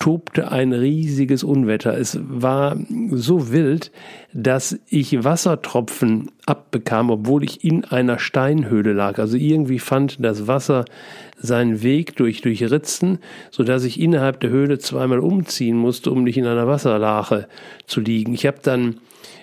tobte 0.00 0.50
ein 0.50 0.72
riesiges 0.72 1.44
Unwetter. 1.44 1.96
Es 1.96 2.18
war 2.20 2.76
so 3.12 3.52
wild, 3.52 3.92
dass 4.32 4.78
ich 4.88 5.22
Wassertropfen 5.22 6.30
abbekam, 6.46 7.10
obwohl 7.10 7.44
ich 7.44 7.64
in 7.64 7.84
einer 7.84 8.18
Steinhöhle 8.18 8.92
lag. 8.92 9.18
Also 9.18 9.36
irgendwie 9.36 9.78
fand 9.78 10.22
das 10.22 10.46
Wasser 10.48 10.84
seinen 11.44 11.82
Weg 11.82 12.16
durch, 12.16 12.40
durch 12.40 12.62
Ritzen, 12.62 13.18
sodass 13.50 13.84
ich 13.84 14.00
innerhalb 14.00 14.40
der 14.40 14.50
Höhle 14.50 14.78
zweimal 14.78 15.18
umziehen 15.18 15.76
musste, 15.76 16.10
um 16.10 16.24
nicht 16.24 16.36
in 16.36 16.46
einer 16.46 16.66
Wasserlache 16.66 17.48
zu 17.86 18.00
liegen. 18.00 18.34
Ich 18.34 18.46
habe 18.46 18.58
dann 18.62 18.96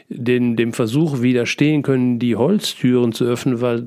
den, 0.10 0.55
dem 0.55 0.74
Versuch 0.74 1.22
widerstehen 1.22 1.84
können, 1.84 2.20
die 2.20 2.36
Holztüren 2.36 3.13
zu 3.13 3.25
öffnen, 3.25 3.62
weil 3.62 3.86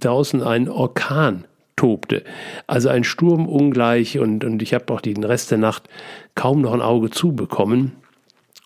draußen 0.00 0.42
ein 0.42 0.68
Orkan 0.68 1.44
tobte. 1.76 2.24
Also 2.66 2.88
ein 2.88 3.04
Sturm 3.04 3.46
ungleich 3.46 4.18
und, 4.18 4.44
und 4.44 4.62
ich 4.62 4.74
habe 4.74 4.92
auch 4.92 5.00
den 5.00 5.22
Rest 5.22 5.50
der 5.50 5.58
Nacht 5.58 5.88
kaum 6.34 6.62
noch 6.62 6.72
ein 6.72 6.82
Auge 6.82 7.10
zubekommen. 7.10 7.92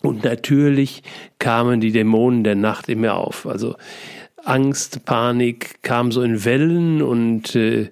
Und 0.01 0.25
natürlich 0.25 1.03
kamen 1.39 1.81
die 1.81 1.93
Dämonen 1.93 2.43
der 2.43 2.57
Nacht 2.57 2.89
in 2.89 3.01
mir 3.01 3.15
auf. 3.15 3.47
Also 3.47 3.77
Angst, 4.45 5.05
Panik 5.05 5.83
kam 5.83 6.11
so 6.11 6.23
in 6.23 6.45
Wellen 6.45 7.01
und 7.01 7.55
äh, 7.55 7.91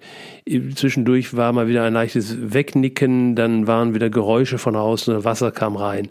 zwischendurch 0.75 1.37
war 1.37 1.53
mal 1.53 1.69
wieder 1.69 1.85
ein 1.85 1.93
leichtes 1.93 2.53
Wegnicken, 2.53 3.37
dann 3.37 3.67
waren 3.67 3.95
wieder 3.95 4.11
Geräusche 4.11 4.59
von 4.59 4.75
außen 4.75 5.25
Wasser 5.25 5.53
kam 5.53 5.77
rein. 5.77 6.09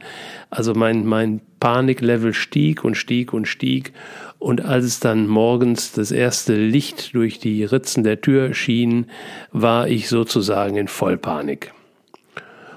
Also 0.49 0.73
mein, 0.73 1.05
mein 1.05 1.41
Paniklevel 1.59 2.33
stieg 2.33 2.85
und 2.85 2.95
stieg 2.95 3.33
und 3.33 3.47
stieg 3.47 3.91
und 4.39 4.63
als 4.63 4.85
es 4.85 4.99
dann 5.01 5.27
morgens 5.27 5.91
das 5.91 6.11
erste 6.11 6.55
Licht 6.55 7.13
durch 7.13 7.39
die 7.39 7.65
Ritzen 7.65 8.05
der 8.05 8.21
Tür 8.21 8.53
schien, 8.53 9.07
war 9.51 9.89
ich 9.89 10.07
sozusagen 10.07 10.77
in 10.77 10.87
Vollpanik. 10.87 11.73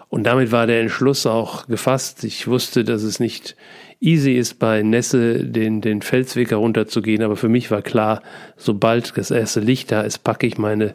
Und 0.09 0.25
damit 0.25 0.51
war 0.51 0.67
der 0.67 0.81
Entschluss 0.81 1.25
auch 1.25 1.69
gefasst. 1.69 2.25
Ich 2.25 2.49
wusste, 2.49 2.85
dass 2.85 3.03
es 3.03 3.21
nicht 3.21 3.57
easy 4.03 4.33
ist, 4.33 4.59
bei 4.59 4.83
Nässe 4.83 5.45
den, 5.45 5.81
den 5.81 6.03
Felsweg 6.03 6.51
herunterzugehen. 6.51 7.23
Aber 7.23 7.37
für 7.37 7.49
mich 7.49 7.71
war 7.71 7.83
klar, 7.83 8.23
sobald 8.57 9.17
das 9.17 9.31
erste 9.31 9.61
Licht 9.61 9.93
da 9.93 10.03
ist, 10.03 10.19
packe 10.19 10.47
ich 10.47 10.59
meine 10.59 10.95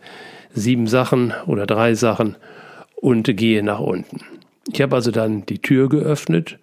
sieben 0.53 0.87
Sachen 0.87 1.33
oder 1.45 1.65
drei 1.65 1.95
Sachen 1.95 2.35
und 2.95 3.35
gehe 3.35 3.63
nach 3.63 3.79
unten. 3.79 4.21
Ich 4.71 4.81
habe 4.81 4.95
also 4.95 5.11
dann 5.11 5.45
die 5.45 5.59
Tür 5.59 5.87
geöffnet 5.89 6.59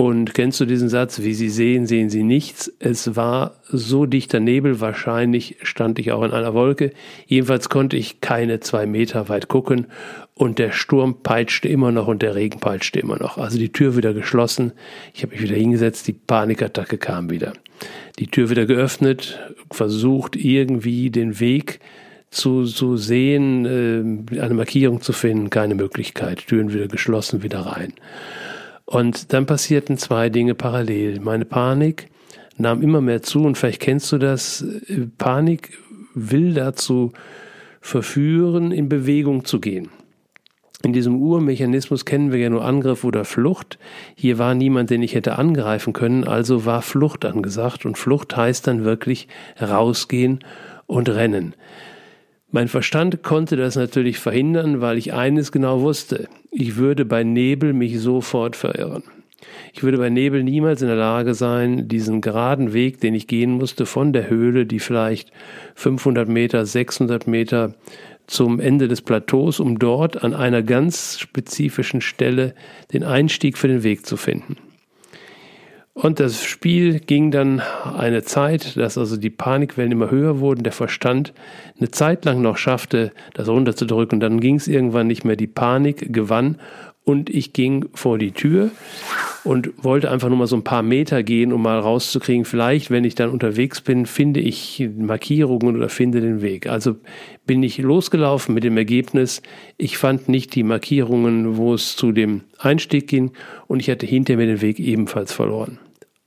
und 0.00 0.32
kennst 0.32 0.58
du 0.58 0.64
diesen 0.64 0.88
Satz, 0.88 1.20
wie 1.20 1.34
Sie 1.34 1.50
sehen, 1.50 1.86
sehen 1.86 2.08
Sie 2.08 2.22
nichts? 2.22 2.72
Es 2.78 3.16
war 3.16 3.56
so 3.68 4.06
dichter 4.06 4.40
Nebel, 4.40 4.80
wahrscheinlich 4.80 5.56
stand 5.60 5.98
ich 5.98 6.10
auch 6.10 6.22
in 6.22 6.30
einer 6.30 6.54
Wolke. 6.54 6.92
Jedenfalls 7.26 7.68
konnte 7.68 7.98
ich 7.98 8.22
keine 8.22 8.60
zwei 8.60 8.86
Meter 8.86 9.28
weit 9.28 9.48
gucken 9.48 9.88
und 10.32 10.58
der 10.58 10.72
Sturm 10.72 11.22
peitschte 11.22 11.68
immer 11.68 11.92
noch 11.92 12.06
und 12.06 12.22
der 12.22 12.34
Regen 12.34 12.60
peitschte 12.60 12.98
immer 12.98 13.18
noch. 13.18 13.36
Also 13.36 13.58
die 13.58 13.72
Tür 13.72 13.94
wieder 13.94 14.14
geschlossen, 14.14 14.72
ich 15.12 15.22
habe 15.22 15.34
mich 15.34 15.42
wieder 15.42 15.56
hingesetzt, 15.56 16.08
die 16.08 16.14
Panikattacke 16.14 16.96
kam 16.96 17.28
wieder. 17.28 17.52
Die 18.18 18.28
Tür 18.28 18.48
wieder 18.48 18.64
geöffnet, 18.64 19.38
versucht 19.70 20.34
irgendwie 20.34 21.10
den 21.10 21.40
Weg 21.40 21.78
zu, 22.30 22.64
zu 22.64 22.96
sehen, 22.96 23.66
äh, 24.32 24.40
eine 24.40 24.54
Markierung 24.54 25.02
zu 25.02 25.12
finden, 25.12 25.50
keine 25.50 25.74
Möglichkeit. 25.74 26.46
Türen 26.46 26.72
wieder 26.72 26.88
geschlossen, 26.88 27.42
wieder 27.42 27.60
rein. 27.60 27.92
Und 28.90 29.32
dann 29.32 29.46
passierten 29.46 29.98
zwei 29.98 30.30
Dinge 30.30 30.56
parallel. 30.56 31.20
Meine 31.20 31.44
Panik 31.44 32.08
nahm 32.56 32.82
immer 32.82 33.00
mehr 33.00 33.22
zu 33.22 33.44
und 33.44 33.56
vielleicht 33.56 33.80
kennst 33.80 34.10
du 34.10 34.18
das. 34.18 34.64
Panik 35.16 35.78
will 36.12 36.54
dazu 36.54 37.12
verführen, 37.80 38.72
in 38.72 38.88
Bewegung 38.88 39.44
zu 39.44 39.60
gehen. 39.60 39.90
In 40.82 40.92
diesem 40.92 41.22
Urmechanismus 41.22 42.04
kennen 42.04 42.32
wir 42.32 42.40
ja 42.40 42.50
nur 42.50 42.64
Angriff 42.64 43.04
oder 43.04 43.24
Flucht. 43.24 43.78
Hier 44.16 44.38
war 44.38 44.56
niemand, 44.56 44.90
den 44.90 45.04
ich 45.04 45.14
hätte 45.14 45.38
angreifen 45.38 45.92
können, 45.92 46.24
also 46.24 46.64
war 46.64 46.82
Flucht 46.82 47.24
angesagt. 47.24 47.86
Und 47.86 47.96
Flucht 47.96 48.36
heißt 48.36 48.66
dann 48.66 48.82
wirklich 48.82 49.28
rausgehen 49.60 50.40
und 50.88 51.08
rennen. 51.08 51.54
Mein 52.52 52.68
Verstand 52.68 53.22
konnte 53.22 53.56
das 53.56 53.76
natürlich 53.76 54.18
verhindern, 54.18 54.80
weil 54.80 54.98
ich 54.98 55.12
eines 55.12 55.52
genau 55.52 55.82
wusste. 55.82 56.28
Ich 56.50 56.76
würde 56.76 57.04
bei 57.04 57.22
Nebel 57.22 57.72
mich 57.72 58.00
sofort 58.00 58.56
verirren. 58.56 59.04
Ich 59.72 59.82
würde 59.82 59.98
bei 59.98 60.10
Nebel 60.10 60.42
niemals 60.42 60.82
in 60.82 60.88
der 60.88 60.96
Lage 60.96 61.34
sein, 61.34 61.86
diesen 61.88 62.20
geraden 62.20 62.72
Weg, 62.72 63.00
den 63.00 63.14
ich 63.14 63.28
gehen 63.28 63.52
musste, 63.52 63.86
von 63.86 64.12
der 64.12 64.28
Höhle, 64.28 64.66
die 64.66 64.80
vielleicht 64.80 65.30
500 65.76 66.28
Meter, 66.28 66.66
600 66.66 67.26
Meter 67.26 67.74
zum 68.26 68.60
Ende 68.60 68.88
des 68.88 69.02
Plateaus, 69.02 69.60
um 69.60 69.78
dort 69.78 70.22
an 70.22 70.34
einer 70.34 70.62
ganz 70.62 71.18
spezifischen 71.18 72.00
Stelle 72.00 72.54
den 72.92 73.04
Einstieg 73.04 73.58
für 73.58 73.68
den 73.68 73.82
Weg 73.82 74.06
zu 74.06 74.16
finden. 74.16 74.56
Und 75.92 76.20
das 76.20 76.44
Spiel 76.44 77.00
ging 77.00 77.30
dann 77.30 77.60
eine 77.60 78.22
Zeit, 78.22 78.76
dass 78.76 78.96
also 78.96 79.16
die 79.16 79.30
Panikwellen 79.30 79.90
immer 79.90 80.10
höher 80.10 80.38
wurden, 80.38 80.62
der 80.62 80.72
Verstand 80.72 81.34
eine 81.78 81.90
Zeit 81.90 82.24
lang 82.24 82.40
noch 82.40 82.56
schaffte, 82.56 83.12
das 83.34 83.48
runterzudrücken. 83.48 84.20
Dann 84.20 84.40
ging 84.40 84.54
es 84.54 84.68
irgendwann 84.68 85.08
nicht 85.08 85.24
mehr. 85.24 85.36
Die 85.36 85.48
Panik 85.48 86.12
gewann 86.12 86.58
und 87.04 87.30
ich 87.30 87.52
ging 87.52 87.86
vor 87.94 88.18
die 88.18 88.32
Tür 88.32 88.70
und 89.42 89.72
wollte 89.82 90.10
einfach 90.10 90.28
nur 90.28 90.38
mal 90.38 90.46
so 90.46 90.56
ein 90.56 90.64
paar 90.64 90.82
Meter 90.82 91.22
gehen, 91.22 91.52
um 91.52 91.62
mal 91.62 91.78
rauszukriegen, 91.78 92.44
vielleicht, 92.44 92.90
wenn 92.90 93.04
ich 93.04 93.14
dann 93.14 93.30
unterwegs 93.30 93.80
bin, 93.80 94.06
finde 94.06 94.40
ich 94.40 94.88
Markierungen 94.96 95.76
oder 95.76 95.88
finde 95.88 96.20
den 96.20 96.42
Weg. 96.42 96.66
Also 96.66 96.96
bin 97.46 97.62
ich 97.62 97.78
losgelaufen 97.78 98.54
mit 98.54 98.64
dem 98.64 98.76
Ergebnis, 98.76 99.42
ich 99.76 99.96
fand 99.98 100.28
nicht 100.28 100.54
die 100.54 100.62
Markierungen, 100.62 101.56
wo 101.56 101.74
es 101.74 101.96
zu 101.96 102.12
dem 102.12 102.42
Einstieg 102.58 103.08
ging 103.08 103.32
und 103.66 103.80
ich 103.80 103.90
hatte 103.90 104.06
hinter 104.06 104.36
mir 104.36 104.46
den 104.46 104.60
Weg 104.60 104.78
ebenfalls 104.78 105.32
verloren. 105.32 105.78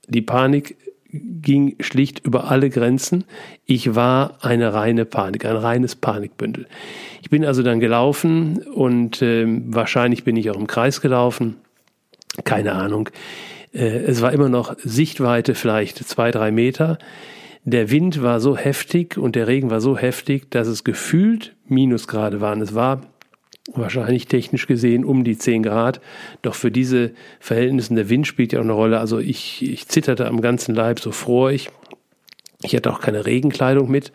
Die 0.08 0.22
Panik 0.22 0.76
ging 1.14 1.76
schlicht 1.80 2.24
über 2.24 2.50
alle 2.50 2.70
Grenzen. 2.70 3.24
Ich 3.64 3.94
war 3.94 4.38
eine 4.40 4.74
reine 4.74 5.04
Panik, 5.04 5.44
ein 5.44 5.56
reines 5.56 5.96
Panikbündel. 5.96 6.66
Ich 7.22 7.30
bin 7.30 7.44
also 7.44 7.62
dann 7.62 7.80
gelaufen 7.80 8.58
und 8.74 9.22
äh, 9.22 9.46
wahrscheinlich 9.46 10.24
bin 10.24 10.36
ich 10.36 10.50
auch 10.50 10.58
im 10.58 10.66
Kreis 10.66 11.00
gelaufen. 11.00 11.56
Keine 12.44 12.72
Ahnung. 12.72 13.10
Äh, 13.72 13.86
es 13.86 14.22
war 14.22 14.32
immer 14.32 14.48
noch 14.48 14.76
Sichtweite 14.82 15.54
vielleicht 15.54 15.98
zwei, 15.98 16.30
drei 16.30 16.50
Meter. 16.50 16.98
Der 17.64 17.90
Wind 17.90 18.22
war 18.22 18.40
so 18.40 18.56
heftig 18.56 19.16
und 19.16 19.36
der 19.36 19.46
Regen 19.46 19.70
war 19.70 19.80
so 19.80 19.96
heftig, 19.96 20.50
dass 20.50 20.68
es 20.68 20.84
gefühlt 20.84 21.54
Minusgrade 21.66 22.40
waren. 22.40 22.60
Es 22.60 22.74
war 22.74 23.00
wahrscheinlich 23.72 24.26
technisch 24.26 24.66
gesehen 24.66 25.04
um 25.04 25.24
die 25.24 25.38
10 25.38 25.62
Grad. 25.62 26.00
Doch 26.42 26.54
für 26.54 26.70
diese 26.70 27.12
Verhältnisse, 27.40 27.94
der 27.94 28.08
Wind 28.08 28.26
spielt 28.26 28.52
ja 28.52 28.60
auch 28.60 28.64
eine 28.64 28.72
Rolle. 28.72 28.98
Also 28.98 29.18
ich, 29.18 29.62
ich 29.62 29.88
zitterte 29.88 30.26
am 30.26 30.40
ganzen 30.40 30.74
Leib, 30.74 31.00
so 31.00 31.12
fror 31.12 31.50
ich. 31.50 31.70
Ich 32.62 32.74
hatte 32.74 32.90
auch 32.90 33.00
keine 33.00 33.26
Regenkleidung 33.26 33.90
mit 33.90 34.12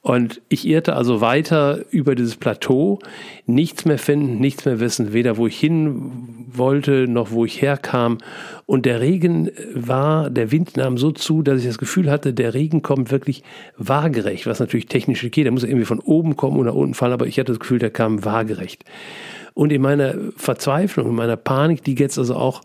und 0.00 0.40
ich 0.48 0.66
irrte 0.66 0.94
also 0.94 1.20
weiter 1.20 1.84
über 1.90 2.14
dieses 2.14 2.36
Plateau, 2.36 3.00
nichts 3.46 3.84
mehr 3.84 3.98
finden, 3.98 4.38
nichts 4.38 4.64
mehr 4.64 4.78
wissen, 4.78 5.12
weder 5.12 5.36
wo 5.36 5.46
ich 5.48 5.58
hin 5.58 6.46
wollte, 6.52 7.08
noch 7.08 7.32
wo 7.32 7.44
ich 7.44 7.60
herkam. 7.60 8.18
Und 8.64 8.86
der 8.86 9.00
Regen 9.00 9.50
war, 9.74 10.30
der 10.30 10.52
Wind 10.52 10.76
nahm 10.76 10.98
so 10.98 11.10
zu, 11.10 11.42
dass 11.42 11.60
ich 11.60 11.66
das 11.66 11.78
Gefühl 11.78 12.10
hatte, 12.10 12.32
der 12.32 12.54
Regen 12.54 12.80
kommt 12.82 13.10
wirklich 13.10 13.42
waagerecht, 13.76 14.46
was 14.46 14.60
natürlich 14.60 14.86
technisch 14.86 15.20
geht. 15.30 15.44
Der 15.44 15.52
muss 15.52 15.64
irgendwie 15.64 15.84
von 15.84 16.00
oben 16.00 16.36
kommen 16.36 16.58
oder 16.58 16.74
unten 16.74 16.94
fallen, 16.94 17.12
aber 17.12 17.26
ich 17.26 17.38
hatte 17.38 17.52
das 17.52 17.60
Gefühl, 17.60 17.80
der 17.80 17.90
kam 17.90 18.24
waagerecht. 18.24 18.84
Und 19.54 19.72
in 19.72 19.82
meiner 19.82 20.14
Verzweiflung, 20.36 21.08
in 21.08 21.16
meiner 21.16 21.36
Panik, 21.36 21.82
die 21.82 21.94
jetzt 21.94 22.18
also 22.18 22.36
auch 22.36 22.62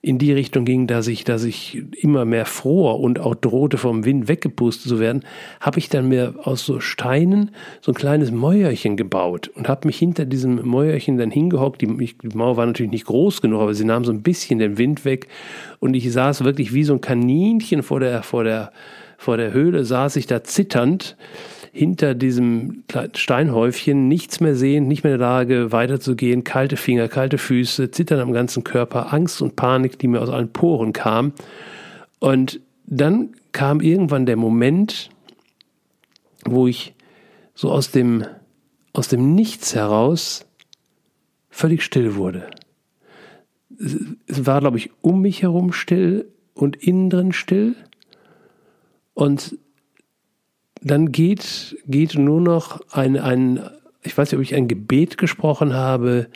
in 0.00 0.18
die 0.18 0.32
Richtung 0.32 0.64
ging, 0.64 0.86
dass 0.86 1.08
ich, 1.08 1.24
dass 1.24 1.42
ich 1.42 1.82
immer 2.00 2.24
mehr 2.24 2.46
fror 2.46 3.00
und 3.00 3.18
auch 3.18 3.34
drohte 3.34 3.78
vom 3.78 4.04
Wind 4.04 4.28
weggepustet 4.28 4.88
zu 4.88 5.00
werden, 5.00 5.24
habe 5.60 5.80
ich 5.80 5.88
dann 5.88 6.08
mir 6.08 6.34
aus 6.44 6.64
so 6.64 6.78
Steinen 6.78 7.50
so 7.80 7.90
ein 7.90 7.96
kleines 7.96 8.30
Mäuerchen 8.30 8.96
gebaut 8.96 9.48
und 9.48 9.68
habe 9.68 9.88
mich 9.88 9.98
hinter 9.98 10.24
diesem 10.24 10.64
Mäuerchen 10.66 11.18
dann 11.18 11.32
hingehockt. 11.32 11.80
Die, 11.80 11.88
die 11.88 12.36
Mauer 12.36 12.56
war 12.56 12.66
natürlich 12.66 12.92
nicht 12.92 13.06
groß 13.06 13.42
genug, 13.42 13.60
aber 13.60 13.74
sie 13.74 13.84
nahm 13.84 14.04
so 14.04 14.12
ein 14.12 14.22
bisschen 14.22 14.60
den 14.60 14.78
Wind 14.78 15.04
weg 15.04 15.26
und 15.80 15.94
ich 15.94 16.12
saß 16.12 16.44
wirklich 16.44 16.72
wie 16.72 16.84
so 16.84 16.92
ein 16.92 17.00
Kaninchen 17.00 17.82
vor 17.82 17.98
der, 17.98 18.22
vor 18.22 18.44
der, 18.44 18.70
vor 19.16 19.36
der 19.36 19.52
Höhle, 19.52 19.84
saß 19.84 20.14
ich 20.14 20.28
da 20.28 20.44
zitternd 20.44 21.16
hinter 21.72 22.14
diesem 22.14 22.84
Steinhäufchen 23.14 24.08
nichts 24.08 24.40
mehr 24.40 24.54
sehen, 24.54 24.88
nicht 24.88 25.04
mehr 25.04 25.14
in 25.14 25.18
der 25.18 25.28
Lage 25.28 25.72
weiterzugehen, 25.72 26.44
kalte 26.44 26.76
Finger, 26.76 27.08
kalte 27.08 27.38
Füße, 27.38 27.90
Zittern 27.90 28.20
am 28.20 28.32
ganzen 28.32 28.64
Körper, 28.64 29.12
Angst 29.12 29.42
und 29.42 29.56
Panik, 29.56 29.98
die 29.98 30.08
mir 30.08 30.20
aus 30.20 30.30
allen 30.30 30.52
Poren 30.52 30.92
kam. 30.92 31.32
Und 32.18 32.60
dann 32.86 33.30
kam 33.52 33.80
irgendwann 33.80 34.26
der 34.26 34.36
Moment, 34.36 35.10
wo 36.44 36.66
ich 36.66 36.94
so 37.54 37.70
aus 37.70 37.90
dem, 37.90 38.24
aus 38.92 39.08
dem 39.08 39.34
Nichts 39.34 39.74
heraus 39.74 40.46
völlig 41.50 41.82
still 41.82 42.16
wurde. 42.16 42.50
Es 44.26 44.46
war, 44.46 44.60
glaube 44.60 44.78
ich, 44.78 44.90
um 45.02 45.22
mich 45.22 45.42
herum 45.42 45.72
still 45.72 46.32
und 46.54 46.76
innen 46.76 47.10
drin 47.10 47.32
still. 47.32 47.74
Und 49.14 49.58
dann 50.90 51.12
geht, 51.12 51.76
geht 51.86 52.14
nur 52.14 52.40
noch 52.40 52.80
ein, 52.90 53.16
ein, 53.16 53.60
ich 54.02 54.16
weiß 54.16 54.30
nicht, 54.30 54.38
ob 54.38 54.42
ich 54.42 54.54
ein 54.54 54.68
Gebet 54.68 55.18
gesprochen 55.18 55.74
habe 55.74 56.28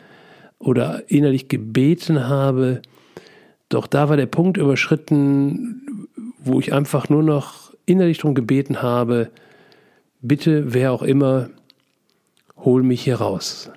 oder 0.59 1.09
innerlich 1.09 1.47
gebeten 1.47 2.27
habe. 2.27 2.81
Doch 3.69 3.87
da 3.87 4.09
war 4.09 4.17
der 4.17 4.27
Punkt 4.27 4.57
überschritten, 4.57 6.07
wo 6.39 6.59
ich 6.59 6.73
einfach 6.73 7.09
nur 7.09 7.23
noch 7.23 7.73
innerlich 7.85 8.19
darum 8.19 8.35
gebeten 8.35 8.81
habe, 8.81 9.29
bitte, 10.21 10.73
wer 10.73 10.91
auch 10.91 11.03
immer, 11.03 11.49
hol 12.57 12.83
mich 12.83 13.03
hier 13.03 13.15
raus. 13.15 13.71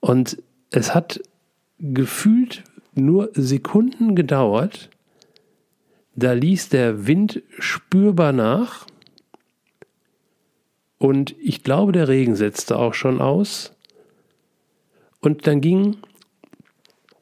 Und 0.00 0.42
es 0.70 0.94
hat 0.94 1.20
gefühlt 1.78 2.64
nur 2.94 3.30
Sekunden 3.34 4.14
gedauert, 4.14 4.90
da 6.14 6.32
ließ 6.32 6.68
der 6.68 7.06
Wind 7.06 7.42
spürbar 7.58 8.32
nach 8.32 8.86
und 10.98 11.34
ich 11.40 11.62
glaube, 11.62 11.92
der 11.92 12.08
Regen 12.08 12.34
setzte 12.34 12.76
auch 12.76 12.94
schon 12.94 13.20
aus. 13.20 13.72
Und 15.20 15.46
dann 15.46 15.60
ging, 15.60 15.96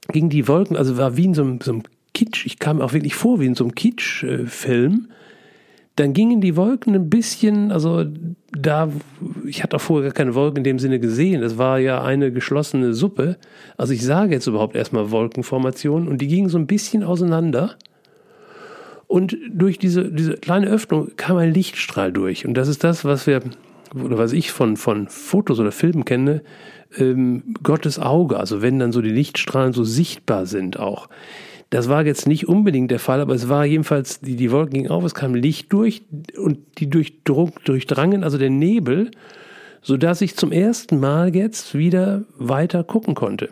ging 0.08 0.28
die 0.28 0.48
Wolken, 0.48 0.76
also 0.76 0.96
war 0.96 1.16
wie 1.16 1.26
in 1.26 1.34
so 1.34 1.42
einem, 1.42 1.60
so 1.60 1.72
einem 1.72 1.82
Kitsch, 2.14 2.46
ich 2.46 2.58
kam 2.58 2.80
auch 2.80 2.92
wirklich 2.92 3.14
vor 3.14 3.40
wie 3.40 3.46
in 3.46 3.54
so 3.54 3.64
einem 3.64 3.74
Kitsch-Film. 3.74 5.08
Dann 5.96 6.12
gingen 6.12 6.42
die 6.42 6.56
Wolken 6.56 6.94
ein 6.94 7.08
bisschen, 7.08 7.72
also 7.72 8.04
da, 8.52 8.90
ich 9.46 9.62
hatte 9.62 9.76
auch 9.76 9.80
vorher 9.80 10.10
gar 10.10 10.14
keine 10.14 10.34
Wolken 10.34 10.58
in 10.58 10.64
dem 10.64 10.78
Sinne 10.78 11.00
gesehen. 11.00 11.42
Es 11.42 11.56
war 11.56 11.78
ja 11.78 12.02
eine 12.02 12.32
geschlossene 12.32 12.92
Suppe. 12.92 13.36
Also 13.78 13.94
ich 13.94 14.04
sage 14.04 14.32
jetzt 14.32 14.46
überhaupt 14.46 14.76
erstmal 14.76 15.10
Wolkenformationen 15.10 16.08
und 16.08 16.20
die 16.20 16.26
gingen 16.26 16.50
so 16.50 16.58
ein 16.58 16.66
bisschen 16.66 17.02
auseinander. 17.02 17.76
Und 19.06 19.36
durch 19.50 19.78
diese, 19.78 20.10
diese 20.10 20.34
kleine 20.34 20.66
Öffnung 20.66 21.12
kam 21.16 21.36
ein 21.36 21.52
Lichtstrahl 21.52 22.12
durch. 22.12 22.44
Und 22.46 22.54
das 22.54 22.68
ist 22.68 22.84
das, 22.84 23.04
was 23.04 23.26
wir 23.26 23.40
oder 23.94 24.18
was 24.18 24.33
ich 24.33 24.53
von, 24.53 24.77
von 24.77 25.09
Fotos 25.09 25.61
oder 25.61 25.72
Filmen 25.72 26.05
kenne, 26.05 26.42
ähm, 26.99 27.55
Gottes 27.62 27.99
Auge, 27.99 28.38
also 28.38 28.62
wenn 28.62 28.79
dann 28.79 28.92
so 28.92 29.03
die 29.03 29.11
Lichtstrahlen 29.11 29.72
so 29.72 29.85
sichtbar 29.85 30.46
sind 30.46 30.79
auch. 30.79 31.09
Das 31.70 31.88
war 31.88 32.07
jetzt 32.07 32.29
nicht 32.29 32.49
unbedingt 32.49 32.90
der 32.90 33.01
Fall, 33.01 33.20
aber 33.20 33.35
es 33.35 33.49
war 33.49 33.64
jedenfalls, 33.64 34.20
die, 34.20 34.37
die 34.37 34.53
Wolken 34.53 34.75
gingen 34.75 34.90
auf, 34.90 35.03
es 35.05 35.14
kam 35.14 35.35
Licht 35.35 35.72
durch 35.72 36.03
und 36.37 36.59
die 36.79 36.88
durchdrung, 36.88 37.53
durchdrangen, 37.64 38.22
also 38.22 38.38
der 38.38 38.51
Nebel, 38.51 39.11
sodass 39.83 40.20
ich 40.20 40.37
zum 40.37 40.53
ersten 40.53 41.01
Mal 41.01 41.35
jetzt 41.35 41.75
wieder 41.75 42.25
weiter 42.38 42.85
gucken 42.85 43.14
konnte. 43.14 43.49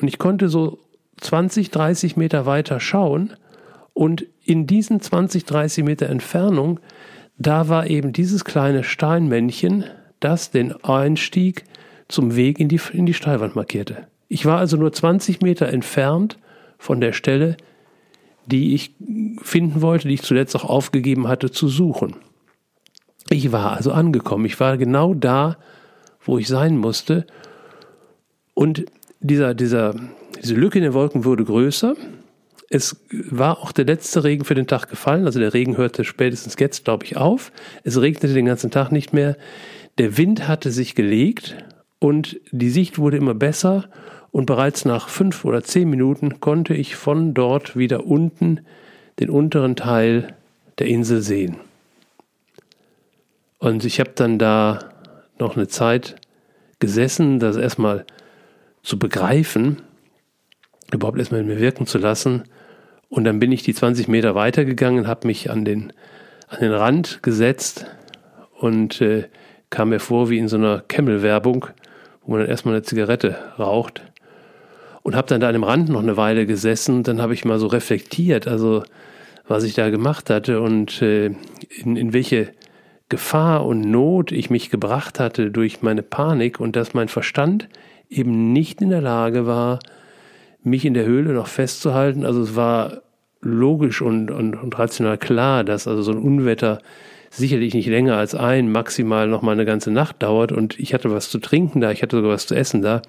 Und 0.00 0.08
ich 0.08 0.18
konnte 0.18 0.48
so 0.48 0.78
20, 1.20 1.70
30 1.70 2.16
Meter 2.16 2.44
weiter 2.46 2.80
schauen 2.80 3.32
und 3.94 4.26
in 4.44 4.66
diesen 4.66 5.00
20, 5.00 5.44
30 5.44 5.84
Meter 5.84 6.08
Entfernung 6.08 6.80
da 7.38 7.68
war 7.68 7.88
eben 7.88 8.12
dieses 8.12 8.44
kleine 8.44 8.84
Steinmännchen, 8.84 9.84
das 10.20 10.50
den 10.50 10.72
Einstieg 10.84 11.64
zum 12.08 12.36
Weg 12.36 12.60
in 12.60 12.68
die, 12.68 12.80
in 12.92 13.06
die 13.06 13.14
Steilwand 13.14 13.56
markierte. 13.56 14.06
Ich 14.28 14.46
war 14.46 14.58
also 14.58 14.76
nur 14.76 14.92
20 14.92 15.42
Meter 15.42 15.68
entfernt 15.68 16.38
von 16.78 17.00
der 17.00 17.12
Stelle, 17.12 17.56
die 18.46 18.74
ich 18.74 18.94
finden 19.42 19.80
wollte, 19.80 20.08
die 20.08 20.14
ich 20.14 20.22
zuletzt 20.22 20.54
auch 20.56 20.64
aufgegeben 20.64 21.28
hatte 21.28 21.50
zu 21.50 21.68
suchen. 21.68 22.16
Ich 23.30 23.52
war 23.52 23.72
also 23.72 23.92
angekommen. 23.92 24.44
Ich 24.44 24.60
war 24.60 24.76
genau 24.76 25.14
da, 25.14 25.56
wo 26.20 26.38
ich 26.38 26.46
sein 26.46 26.76
musste. 26.76 27.26
Und 28.52 28.84
dieser, 29.20 29.54
dieser, 29.54 29.94
diese 30.42 30.54
Lücke 30.54 30.78
in 30.78 30.84
den 30.84 30.94
Wolken 30.94 31.24
wurde 31.24 31.44
größer. 31.44 31.94
Es 32.70 32.96
war 33.10 33.58
auch 33.58 33.72
der 33.72 33.84
letzte 33.84 34.24
Regen 34.24 34.44
für 34.44 34.54
den 34.54 34.66
Tag 34.66 34.88
gefallen. 34.88 35.26
Also 35.26 35.38
der 35.38 35.54
Regen 35.54 35.76
hörte 35.76 36.04
spätestens 36.04 36.56
jetzt, 36.58 36.84
glaube 36.84 37.04
ich, 37.04 37.16
auf. 37.16 37.52
Es 37.84 38.00
regnete 38.00 38.34
den 38.34 38.46
ganzen 38.46 38.70
Tag 38.70 38.90
nicht 38.90 39.12
mehr. 39.12 39.36
Der 39.98 40.16
Wind 40.16 40.48
hatte 40.48 40.70
sich 40.70 40.94
gelegt 40.94 41.56
und 41.98 42.40
die 42.50 42.70
Sicht 42.70 42.98
wurde 42.98 43.16
immer 43.16 43.34
besser. 43.34 43.88
Und 44.32 44.46
bereits 44.46 44.84
nach 44.84 45.08
fünf 45.08 45.44
oder 45.44 45.62
zehn 45.62 45.88
Minuten 45.88 46.40
konnte 46.40 46.74
ich 46.74 46.96
von 46.96 47.34
dort 47.34 47.76
wieder 47.76 48.06
unten 48.06 48.60
den 49.20 49.30
unteren 49.30 49.76
Teil 49.76 50.34
der 50.78 50.88
Insel 50.88 51.22
sehen. 51.22 51.56
Und 53.58 53.84
ich 53.84 54.00
habe 54.00 54.10
dann 54.14 54.38
da 54.38 54.90
noch 55.38 55.56
eine 55.56 55.68
Zeit 55.68 56.16
gesessen, 56.80 57.38
das 57.38 57.56
erstmal 57.56 58.04
zu 58.82 58.98
begreifen, 58.98 59.80
überhaupt 60.94 61.18
erstmal 61.18 61.40
in 61.40 61.46
mir 61.46 61.58
wirken 61.58 61.86
zu 61.86 61.98
lassen. 61.98 62.44
Und 63.08 63.24
dann 63.24 63.38
bin 63.38 63.52
ich 63.52 63.62
die 63.62 63.74
20 63.74 64.08
Meter 64.08 64.34
weitergegangen, 64.34 65.06
habe 65.06 65.26
mich 65.26 65.50
an 65.50 65.64
den, 65.64 65.92
an 66.48 66.60
den 66.60 66.72
Rand 66.72 67.22
gesetzt 67.22 67.86
und 68.58 69.00
äh, 69.00 69.24
kam 69.70 69.90
mir 69.90 70.00
vor 70.00 70.30
wie 70.30 70.38
in 70.38 70.48
so 70.48 70.56
einer 70.56 70.82
Camel-Werbung, 70.86 71.66
wo 72.22 72.32
man 72.32 72.40
dann 72.40 72.48
erstmal 72.48 72.74
eine 72.74 72.82
Zigarette 72.82 73.36
raucht. 73.58 74.02
Und 75.02 75.14
habe 75.14 75.28
dann 75.28 75.40
da 75.40 75.48
an 75.48 75.52
dem 75.52 75.64
Rand 75.64 75.90
noch 75.90 76.02
eine 76.02 76.16
Weile 76.16 76.46
gesessen. 76.46 77.02
Dann 77.02 77.20
habe 77.20 77.34
ich 77.34 77.44
mal 77.44 77.58
so 77.58 77.66
reflektiert, 77.66 78.48
also 78.48 78.84
was 79.46 79.64
ich 79.64 79.74
da 79.74 79.90
gemacht 79.90 80.30
hatte 80.30 80.60
und 80.60 81.02
äh, 81.02 81.26
in, 81.82 81.96
in 81.96 82.12
welche 82.14 82.52
Gefahr 83.10 83.66
und 83.66 83.82
Not 83.82 84.32
ich 84.32 84.48
mich 84.48 84.70
gebracht 84.70 85.20
hatte 85.20 85.50
durch 85.50 85.82
meine 85.82 86.02
Panik 86.02 86.58
und 86.58 86.74
dass 86.74 86.94
mein 86.94 87.08
Verstand 87.08 87.68
eben 88.08 88.52
nicht 88.52 88.80
in 88.80 88.90
der 88.90 89.02
Lage 89.02 89.46
war, 89.46 89.78
mich 90.64 90.84
in 90.84 90.94
der 90.94 91.04
Höhle 91.04 91.32
noch 91.32 91.46
festzuhalten. 91.46 92.24
Also 92.24 92.42
es 92.42 92.56
war 92.56 93.02
logisch 93.40 94.02
und, 94.02 94.30
und, 94.30 94.54
und 94.54 94.78
rational 94.78 95.18
klar, 95.18 95.64
dass 95.64 95.86
also 95.86 96.02
so 96.02 96.12
ein 96.12 96.18
Unwetter 96.18 96.80
sicherlich 97.30 97.74
nicht 97.74 97.88
länger 97.88 98.16
als 98.16 98.34
ein, 98.34 98.70
maximal 98.70 99.28
noch 99.28 99.42
mal 99.42 99.52
eine 99.52 99.64
ganze 99.64 99.90
Nacht 99.90 100.22
dauert 100.22 100.52
und 100.52 100.78
ich 100.78 100.94
hatte 100.94 101.10
was 101.10 101.30
zu 101.30 101.38
trinken 101.38 101.80
da, 101.80 101.90
ich 101.90 102.02
hatte 102.02 102.16
sogar 102.16 102.30
was 102.30 102.46
zu 102.46 102.54
essen 102.54 102.80
da. 102.80 103.02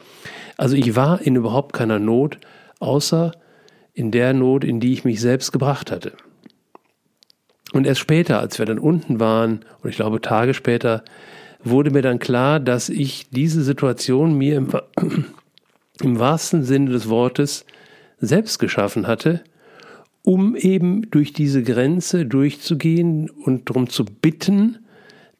Also 0.57 0.75
ich 0.75 0.95
war 0.95 1.21
in 1.21 1.35
überhaupt 1.35 1.73
keiner 1.73 1.99
Not, 1.99 2.39
außer 2.79 3.31
in 3.93 4.11
der 4.11 4.33
Not, 4.33 4.63
in 4.63 4.79
die 4.79 4.93
ich 4.93 5.05
mich 5.05 5.21
selbst 5.21 5.51
gebracht 5.51 5.91
hatte. 5.91 6.13
Und 7.71 7.85
erst 7.85 8.01
später, 8.01 8.39
als 8.39 8.57
wir 8.59 8.65
dann 8.65 8.79
unten 8.79 9.19
waren, 9.19 9.61
und 9.81 9.89
ich 9.89 9.95
glaube 9.95 10.21
Tage 10.21 10.53
später, 10.53 11.03
wurde 11.63 11.91
mir 11.91 12.01
dann 12.01 12.19
klar, 12.19 12.59
dass 12.59 12.89
ich 12.89 13.29
diese 13.29 13.63
Situation 13.63 14.37
mir 14.37 14.57
im, 14.57 14.69
im 16.01 16.19
wahrsten 16.19 16.63
Sinne 16.63 16.91
des 16.91 17.09
Wortes 17.09 17.65
selbst 18.19 18.59
geschaffen 18.59 19.07
hatte, 19.07 19.41
um 20.23 20.55
eben 20.55 21.09
durch 21.11 21.33
diese 21.33 21.63
Grenze 21.63 22.25
durchzugehen 22.25 23.29
und 23.29 23.69
darum 23.69 23.89
zu 23.89 24.05
bitten, 24.05 24.79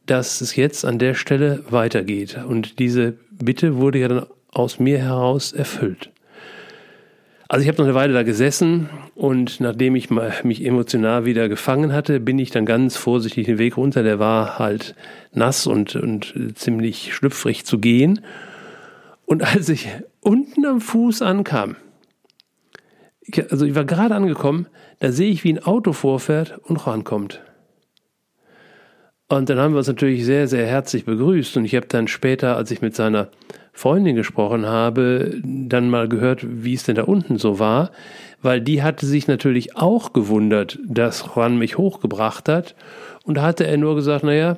dass 0.05 0.41
es 0.41 0.55
jetzt 0.55 0.85
an 0.85 0.99
der 0.99 1.15
Stelle 1.15 1.63
weitergeht. 1.69 2.39
Und 2.47 2.79
diese 2.79 3.17
Bitte 3.31 3.77
wurde 3.77 3.99
ja 3.99 4.07
dann 4.07 4.25
aus 4.51 4.79
mir 4.79 4.99
heraus 4.99 5.51
erfüllt. 5.51 6.11
Also 7.47 7.61
ich 7.61 7.67
habe 7.67 7.77
noch 7.77 7.85
eine 7.85 7.95
Weile 7.95 8.13
da 8.13 8.23
gesessen 8.23 8.89
und 9.13 9.59
nachdem 9.59 9.95
ich 9.95 10.09
mich 10.43 10.65
emotional 10.65 11.25
wieder 11.25 11.47
gefangen 11.47 11.93
hatte, 11.93 12.19
bin 12.19 12.39
ich 12.39 12.49
dann 12.49 12.65
ganz 12.65 12.97
vorsichtig 12.97 13.45
den 13.45 13.59
Weg 13.59 13.77
runter. 13.77 14.01
Der 14.01 14.17
war 14.17 14.57
halt 14.57 14.95
nass 15.31 15.67
und, 15.67 15.95
und 15.95 16.33
ziemlich 16.55 17.13
schlüpfrig 17.13 17.65
zu 17.65 17.77
gehen. 17.77 18.21
Und 19.25 19.43
als 19.43 19.69
ich 19.69 19.89
unten 20.25 20.65
am 20.65 20.81
Fuß 20.81 21.21
ankam, 21.21 21.75
also 23.49 23.65
ich 23.65 23.75
war 23.75 23.85
gerade 23.85 24.15
angekommen, 24.15 24.67
da 24.99 25.11
sehe 25.11 25.31
ich, 25.31 25.43
wie 25.43 25.53
ein 25.53 25.63
Auto 25.63 25.93
vorfährt 25.93 26.57
und 26.63 26.85
rankommt. 26.85 27.41
Und 29.27 29.49
dann 29.49 29.57
haben 29.57 29.73
wir 29.73 29.79
uns 29.79 29.87
natürlich 29.87 30.23
sehr, 30.23 30.47
sehr 30.47 30.67
herzlich 30.67 31.05
begrüßt. 31.05 31.57
Und 31.57 31.65
ich 31.65 31.75
habe 31.75 31.87
dann 31.87 32.07
später, 32.07 32.55
als 32.55 32.69
ich 32.69 32.81
mit 32.81 32.95
seiner 32.95 33.29
Freundin 33.73 34.15
gesprochen 34.15 34.67
habe, 34.67 35.41
dann 35.43 35.89
mal 35.89 36.07
gehört, 36.07 36.45
wie 36.63 36.75
es 36.75 36.83
denn 36.83 36.95
da 36.95 37.03
unten 37.03 37.39
so 37.39 37.57
war, 37.57 37.89
weil 38.43 38.61
die 38.61 38.83
hatte 38.83 39.07
sich 39.07 39.27
natürlich 39.27 39.75
auch 39.75 40.13
gewundert, 40.13 40.77
dass 40.85 41.25
Juan 41.35 41.57
mich 41.57 41.77
hochgebracht 41.77 42.47
hat. 42.47 42.75
Und 43.23 43.37
da 43.37 43.41
hatte 43.41 43.65
er 43.65 43.77
nur 43.77 43.95
gesagt, 43.95 44.23
naja, 44.23 44.57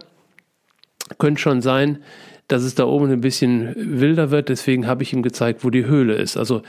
könnte 1.18 1.42
schon 1.42 1.62
sein, 1.62 2.00
dass 2.48 2.64
es 2.64 2.76
da 2.76 2.86
oben 2.86 3.12
ein 3.12 3.22
bisschen 3.22 3.74
wilder 3.76 4.32
wird. 4.32 4.50
Deswegen 4.50 4.88
habe 4.88 5.04
ich 5.04 5.14
ihm 5.14 5.22
gezeigt, 5.22 5.64
wo 5.64 5.70
die 5.70 5.86
Höhle 5.86 6.16
ist. 6.16 6.38
Also 6.38 6.62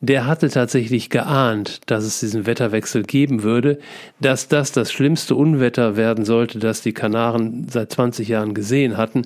der 0.00 0.26
hatte 0.26 0.48
tatsächlich 0.48 1.10
geahnt, 1.10 1.80
dass 1.86 2.04
es 2.04 2.20
diesen 2.20 2.46
Wetterwechsel 2.46 3.02
geben 3.02 3.42
würde, 3.42 3.78
dass 4.20 4.48
das 4.48 4.70
das 4.70 4.92
schlimmste 4.92 5.34
Unwetter 5.34 5.96
werden 5.96 6.24
sollte, 6.24 6.58
das 6.58 6.82
die 6.82 6.92
Kanaren 6.92 7.66
seit 7.68 7.90
20 7.90 8.28
Jahren 8.28 8.54
gesehen 8.54 8.96
hatten. 8.96 9.22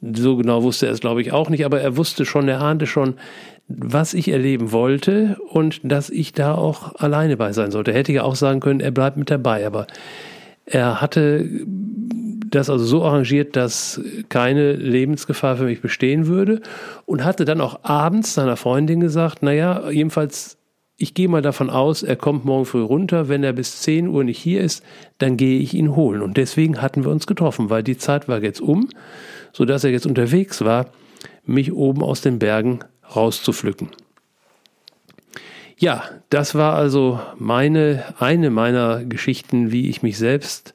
So 0.00 0.36
genau 0.36 0.64
wusste 0.64 0.86
er 0.86 0.92
es, 0.92 1.00
glaube 1.00 1.22
ich, 1.22 1.32
auch 1.32 1.48
nicht, 1.48 1.64
aber 1.64 1.80
er 1.80 1.96
wusste 1.96 2.24
schon, 2.24 2.48
er 2.48 2.60
ahnte 2.60 2.86
schon, 2.86 3.14
was 3.68 4.14
ich 4.14 4.28
erleben 4.28 4.72
wollte 4.72 5.36
und 5.48 5.80
dass 5.84 6.10
ich 6.10 6.32
da 6.32 6.54
auch 6.54 6.96
alleine 6.96 7.36
bei 7.36 7.52
sein 7.52 7.70
sollte. 7.70 7.92
Er 7.92 7.98
hätte 7.98 8.12
ja 8.12 8.24
auch 8.24 8.34
sagen 8.34 8.58
können, 8.58 8.80
er 8.80 8.90
bleibt 8.90 9.16
mit 9.16 9.30
dabei, 9.30 9.64
aber 9.64 9.86
er 10.64 11.00
hatte 11.00 11.48
das 12.54 12.70
also 12.70 12.84
so 12.84 13.04
arrangiert, 13.04 13.56
dass 13.56 14.00
keine 14.28 14.74
Lebensgefahr 14.74 15.56
für 15.56 15.64
mich 15.64 15.80
bestehen 15.80 16.26
würde 16.26 16.60
und 17.06 17.24
hatte 17.24 17.44
dann 17.44 17.60
auch 17.60 17.80
abends 17.82 18.34
seiner 18.34 18.56
Freundin 18.56 19.00
gesagt, 19.00 19.42
naja, 19.42 19.90
jedenfalls, 19.90 20.58
ich 20.96 21.14
gehe 21.14 21.28
mal 21.28 21.42
davon 21.42 21.70
aus, 21.70 22.02
er 22.02 22.16
kommt 22.16 22.44
morgen 22.44 22.66
früh 22.66 22.82
runter, 22.82 23.28
wenn 23.28 23.42
er 23.42 23.52
bis 23.52 23.80
10 23.80 24.08
Uhr 24.08 24.22
nicht 24.22 24.38
hier 24.38 24.60
ist, 24.60 24.84
dann 25.18 25.36
gehe 25.36 25.58
ich 25.60 25.74
ihn 25.74 25.96
holen. 25.96 26.22
Und 26.22 26.36
deswegen 26.36 26.80
hatten 26.80 27.04
wir 27.04 27.10
uns 27.10 27.26
getroffen, 27.26 27.70
weil 27.70 27.82
die 27.82 27.96
Zeit 27.96 28.28
war 28.28 28.42
jetzt 28.42 28.60
um, 28.60 28.88
sodass 29.52 29.84
er 29.84 29.90
jetzt 29.90 30.06
unterwegs 30.06 30.62
war, 30.62 30.86
mich 31.44 31.72
oben 31.72 32.02
aus 32.02 32.20
den 32.20 32.38
Bergen 32.38 32.80
rauszupflücken. 33.14 33.88
Ja, 35.78 36.04
das 36.30 36.54
war 36.54 36.74
also 36.74 37.18
meine, 37.38 38.04
eine 38.20 38.50
meiner 38.50 39.04
Geschichten, 39.04 39.72
wie 39.72 39.88
ich 39.88 40.02
mich 40.02 40.16
selbst 40.16 40.74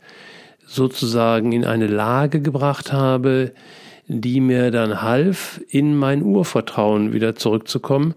sozusagen 0.68 1.54
in 1.54 1.66
eine 1.66 1.88
Lage 1.88 2.42
gebracht 2.42 2.94
habe, 2.94 3.54
die 4.08 4.40
mir 4.40 4.70
dann 4.72 5.02
half, 5.02 5.62
in 5.70 5.96
mein 5.96 6.22
Urvertrauen 6.22 7.14
wieder 7.14 7.36
zurückzukommen. 7.36 8.14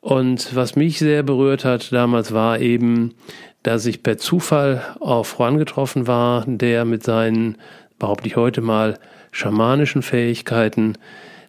Und 0.00 0.54
was 0.54 0.76
mich 0.76 0.98
sehr 0.98 1.22
berührt 1.22 1.64
hat 1.64 1.92
damals 1.92 2.34
war 2.34 2.60
eben, 2.60 3.14
dass 3.62 3.86
ich 3.86 4.02
per 4.02 4.18
Zufall 4.18 4.82
auf 5.00 5.38
Juan 5.38 5.56
getroffen 5.56 6.06
war, 6.06 6.44
der 6.46 6.84
mit 6.84 7.02
seinen, 7.02 7.56
behaupte 7.98 8.26
ich 8.26 8.36
heute 8.36 8.60
mal, 8.60 8.98
schamanischen 9.30 10.02
Fähigkeiten 10.02 10.98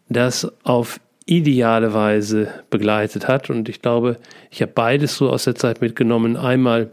das 0.08 0.50
auf 0.64 1.00
ideale 1.26 1.94
Weise 1.94 2.48
begleitet 2.70 3.28
hat. 3.28 3.50
Und 3.50 3.68
ich 3.68 3.82
glaube, 3.82 4.18
ich 4.52 4.62
habe 4.62 4.72
beides 4.74 5.18
so 5.18 5.30
aus 5.30 5.44
der 5.44 5.56
Zeit 5.56 5.82
mitgenommen. 5.82 6.38
Einmal 6.38 6.92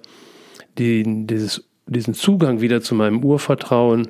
die, 0.79 1.05
dieses 1.27 1.65
diesen 1.87 2.15
Zugang 2.15 2.61
wieder 2.61 2.81
zu 2.81 2.95
meinem 2.95 3.25
Urvertrauen 3.25 4.09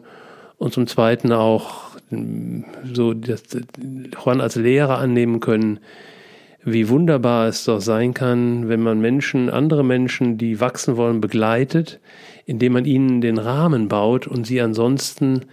und 0.58 0.72
zum 0.72 0.86
Zweiten 0.86 1.32
auch 1.32 1.96
hm, 2.10 2.64
so 2.92 3.14
das 3.14 3.42
Juan 4.22 4.40
als 4.40 4.56
Lehrer 4.56 4.98
annehmen 4.98 5.40
können, 5.40 5.80
wie 6.64 6.88
wunderbar 6.88 7.48
es 7.48 7.64
doch 7.64 7.80
sein 7.80 8.14
kann, 8.14 8.68
wenn 8.68 8.80
man 8.80 9.00
Menschen, 9.00 9.50
andere 9.50 9.84
Menschen, 9.84 10.38
die 10.38 10.60
wachsen 10.60 10.96
wollen, 10.96 11.20
begleitet, 11.20 11.98
indem 12.46 12.74
man 12.74 12.84
ihnen 12.84 13.20
den 13.20 13.38
Rahmen 13.38 13.88
baut 13.88 14.26
und 14.26 14.46
sie 14.46 14.60
ansonsten 14.60 15.46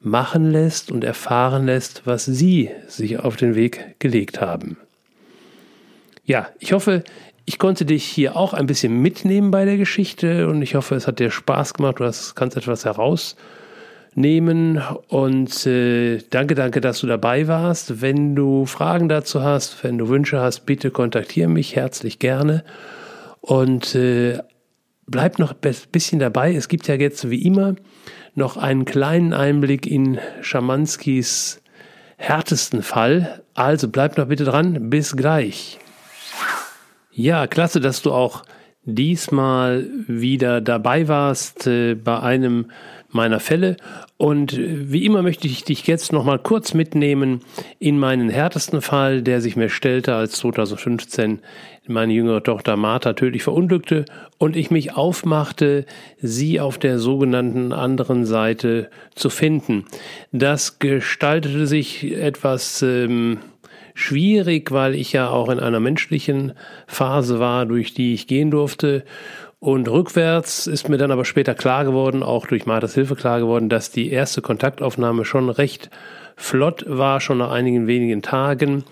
machen 0.00 0.50
lässt 0.50 0.90
und 0.90 1.04
erfahren 1.04 1.66
lässt, 1.66 2.02
was 2.06 2.24
sie 2.24 2.70
sich 2.88 3.18
auf 3.20 3.36
den 3.36 3.54
Weg 3.54 3.96
gelegt 3.98 4.40
haben. 4.40 4.76
Ja, 6.24 6.48
ich 6.58 6.72
hoffe, 6.72 7.04
ich 7.46 7.58
konnte 7.60 7.84
dich 7.84 8.04
hier 8.04 8.36
auch 8.36 8.52
ein 8.52 8.66
bisschen 8.66 9.00
mitnehmen 9.00 9.52
bei 9.52 9.64
der 9.64 9.76
Geschichte 9.76 10.48
und 10.48 10.60
ich 10.62 10.74
hoffe, 10.74 10.96
es 10.96 11.06
hat 11.06 11.20
dir 11.20 11.30
Spaß 11.30 11.74
gemacht. 11.74 12.00
Du 12.00 12.04
hast, 12.04 12.34
kannst 12.34 12.56
etwas 12.56 12.84
herausnehmen 12.84 14.82
und 15.06 15.64
äh, 15.64 16.18
danke, 16.28 16.56
danke, 16.56 16.80
dass 16.80 16.98
du 17.00 17.06
dabei 17.06 17.46
warst. 17.46 18.02
Wenn 18.02 18.34
du 18.34 18.66
Fragen 18.66 19.08
dazu 19.08 19.42
hast, 19.42 19.84
wenn 19.84 19.96
du 19.96 20.08
Wünsche 20.08 20.40
hast, 20.40 20.66
bitte 20.66 20.90
kontaktiere 20.90 21.48
mich 21.48 21.76
herzlich 21.76 22.18
gerne 22.18 22.64
und 23.40 23.94
äh, 23.94 24.40
bleib 25.06 25.38
noch 25.38 25.52
ein 25.52 25.74
bisschen 25.92 26.18
dabei. 26.18 26.52
Es 26.52 26.66
gibt 26.66 26.88
ja 26.88 26.96
jetzt 26.96 27.30
wie 27.30 27.42
immer 27.42 27.76
noch 28.34 28.56
einen 28.56 28.84
kleinen 28.84 29.32
Einblick 29.32 29.86
in 29.86 30.18
Schamanskis 30.40 31.62
härtesten 32.16 32.82
Fall. 32.82 33.42
Also 33.54 33.88
bleib 33.88 34.18
noch 34.18 34.26
bitte 34.26 34.44
dran. 34.44 34.90
Bis 34.90 35.16
gleich. 35.16 35.78
Ja, 37.18 37.46
klasse, 37.46 37.80
dass 37.80 38.02
du 38.02 38.12
auch 38.12 38.42
diesmal 38.84 39.88
wieder 40.06 40.60
dabei 40.60 41.08
warst 41.08 41.66
äh, 41.66 41.94
bei 41.94 42.20
einem 42.20 42.66
meiner 43.08 43.40
Fälle. 43.40 43.78
Und 44.18 44.52
äh, 44.52 44.92
wie 44.92 45.06
immer 45.06 45.22
möchte 45.22 45.46
ich 45.46 45.64
dich 45.64 45.86
jetzt 45.86 46.12
nochmal 46.12 46.38
kurz 46.38 46.74
mitnehmen 46.74 47.40
in 47.78 47.98
meinen 47.98 48.28
härtesten 48.28 48.82
Fall, 48.82 49.22
der 49.22 49.40
sich 49.40 49.56
mir 49.56 49.70
stellte, 49.70 50.14
als 50.14 50.32
2015 50.32 51.40
meine 51.86 52.12
jüngere 52.12 52.42
Tochter 52.42 52.76
Martha 52.76 53.14
tödlich 53.14 53.44
verunglückte 53.44 54.04
und 54.36 54.54
ich 54.54 54.70
mich 54.70 54.94
aufmachte, 54.94 55.86
sie 56.18 56.60
auf 56.60 56.76
der 56.76 56.98
sogenannten 56.98 57.72
anderen 57.72 58.26
Seite 58.26 58.90
zu 59.14 59.30
finden. 59.30 59.86
Das 60.32 60.78
gestaltete 60.80 61.66
sich 61.66 62.12
etwas 62.12 62.82
ähm, 62.82 63.38
schwierig, 63.96 64.70
weil 64.72 64.94
ich 64.94 65.12
ja 65.12 65.30
auch 65.30 65.48
in 65.48 65.58
einer 65.58 65.80
menschlichen 65.80 66.52
Phase 66.86 67.40
war, 67.40 67.64
durch 67.64 67.94
die 67.94 68.12
ich 68.12 68.26
gehen 68.26 68.50
durfte. 68.50 69.04
Und 69.58 69.88
rückwärts 69.88 70.66
ist 70.66 70.90
mir 70.90 70.98
dann 70.98 71.10
aber 71.10 71.24
später 71.24 71.54
klar 71.54 71.84
geworden, 71.84 72.22
auch 72.22 72.46
durch 72.46 72.66
Marthas 72.66 72.94
Hilfe 72.94 73.16
klar 73.16 73.40
geworden, 73.40 73.70
dass 73.70 73.90
die 73.90 74.10
erste 74.10 74.42
Kontaktaufnahme 74.42 75.24
schon 75.24 75.48
recht 75.48 75.90
flott 76.36 76.84
war, 76.86 77.22
schon 77.22 77.38
nach 77.38 77.50
einigen 77.50 77.86
wenigen 77.86 78.20
Tagen. 78.20 78.84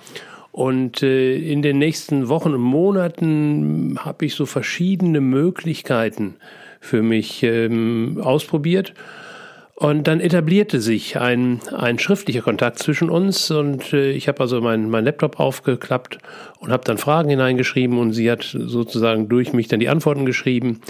Und 0.52 1.02
äh, 1.02 1.36
in 1.36 1.60
den 1.60 1.78
nächsten 1.78 2.28
Wochen 2.28 2.54
und 2.54 2.62
Monaten 2.62 3.98
habe 4.00 4.24
ich 4.24 4.34
so 4.34 4.46
verschiedene 4.46 5.20
Möglichkeiten 5.20 6.36
für 6.80 7.02
mich 7.02 7.42
ähm, 7.42 8.20
ausprobiert 8.22 8.94
und 9.76 10.06
dann 10.06 10.20
etablierte 10.20 10.80
sich 10.80 11.18
ein, 11.18 11.60
ein 11.76 11.98
schriftlicher 11.98 12.42
Kontakt 12.42 12.78
zwischen 12.78 13.10
uns. 13.10 13.50
Und 13.50 13.92
äh, 13.92 14.12
ich 14.12 14.28
habe 14.28 14.40
also 14.40 14.60
meinen 14.60 14.88
mein 14.88 15.04
Laptop 15.04 15.40
aufgeklappt 15.40 16.18
und 16.64 16.72
habe 16.72 16.84
dann 16.84 16.96
Fragen 16.96 17.28
hineingeschrieben 17.28 17.98
und 17.98 18.12
sie 18.12 18.30
hat 18.30 18.42
sozusagen 18.42 19.28
durch 19.28 19.52
mich 19.52 19.68
dann 19.68 19.80
die 19.80 19.90
Antworten 19.90 20.24
geschrieben. 20.24 20.80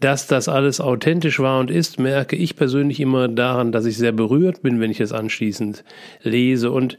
Dass 0.00 0.26
das 0.26 0.48
alles 0.48 0.80
authentisch 0.80 1.38
war 1.38 1.60
und 1.60 1.70
ist, 1.70 2.00
merke 2.00 2.34
ich 2.34 2.56
persönlich 2.56 2.98
immer 2.98 3.28
daran, 3.28 3.70
dass 3.70 3.86
ich 3.86 3.96
sehr 3.96 4.10
berührt 4.10 4.62
bin, 4.62 4.80
wenn 4.80 4.90
ich 4.90 5.00
es 5.00 5.12
anschließend 5.12 5.84
lese. 6.22 6.72
Und 6.72 6.96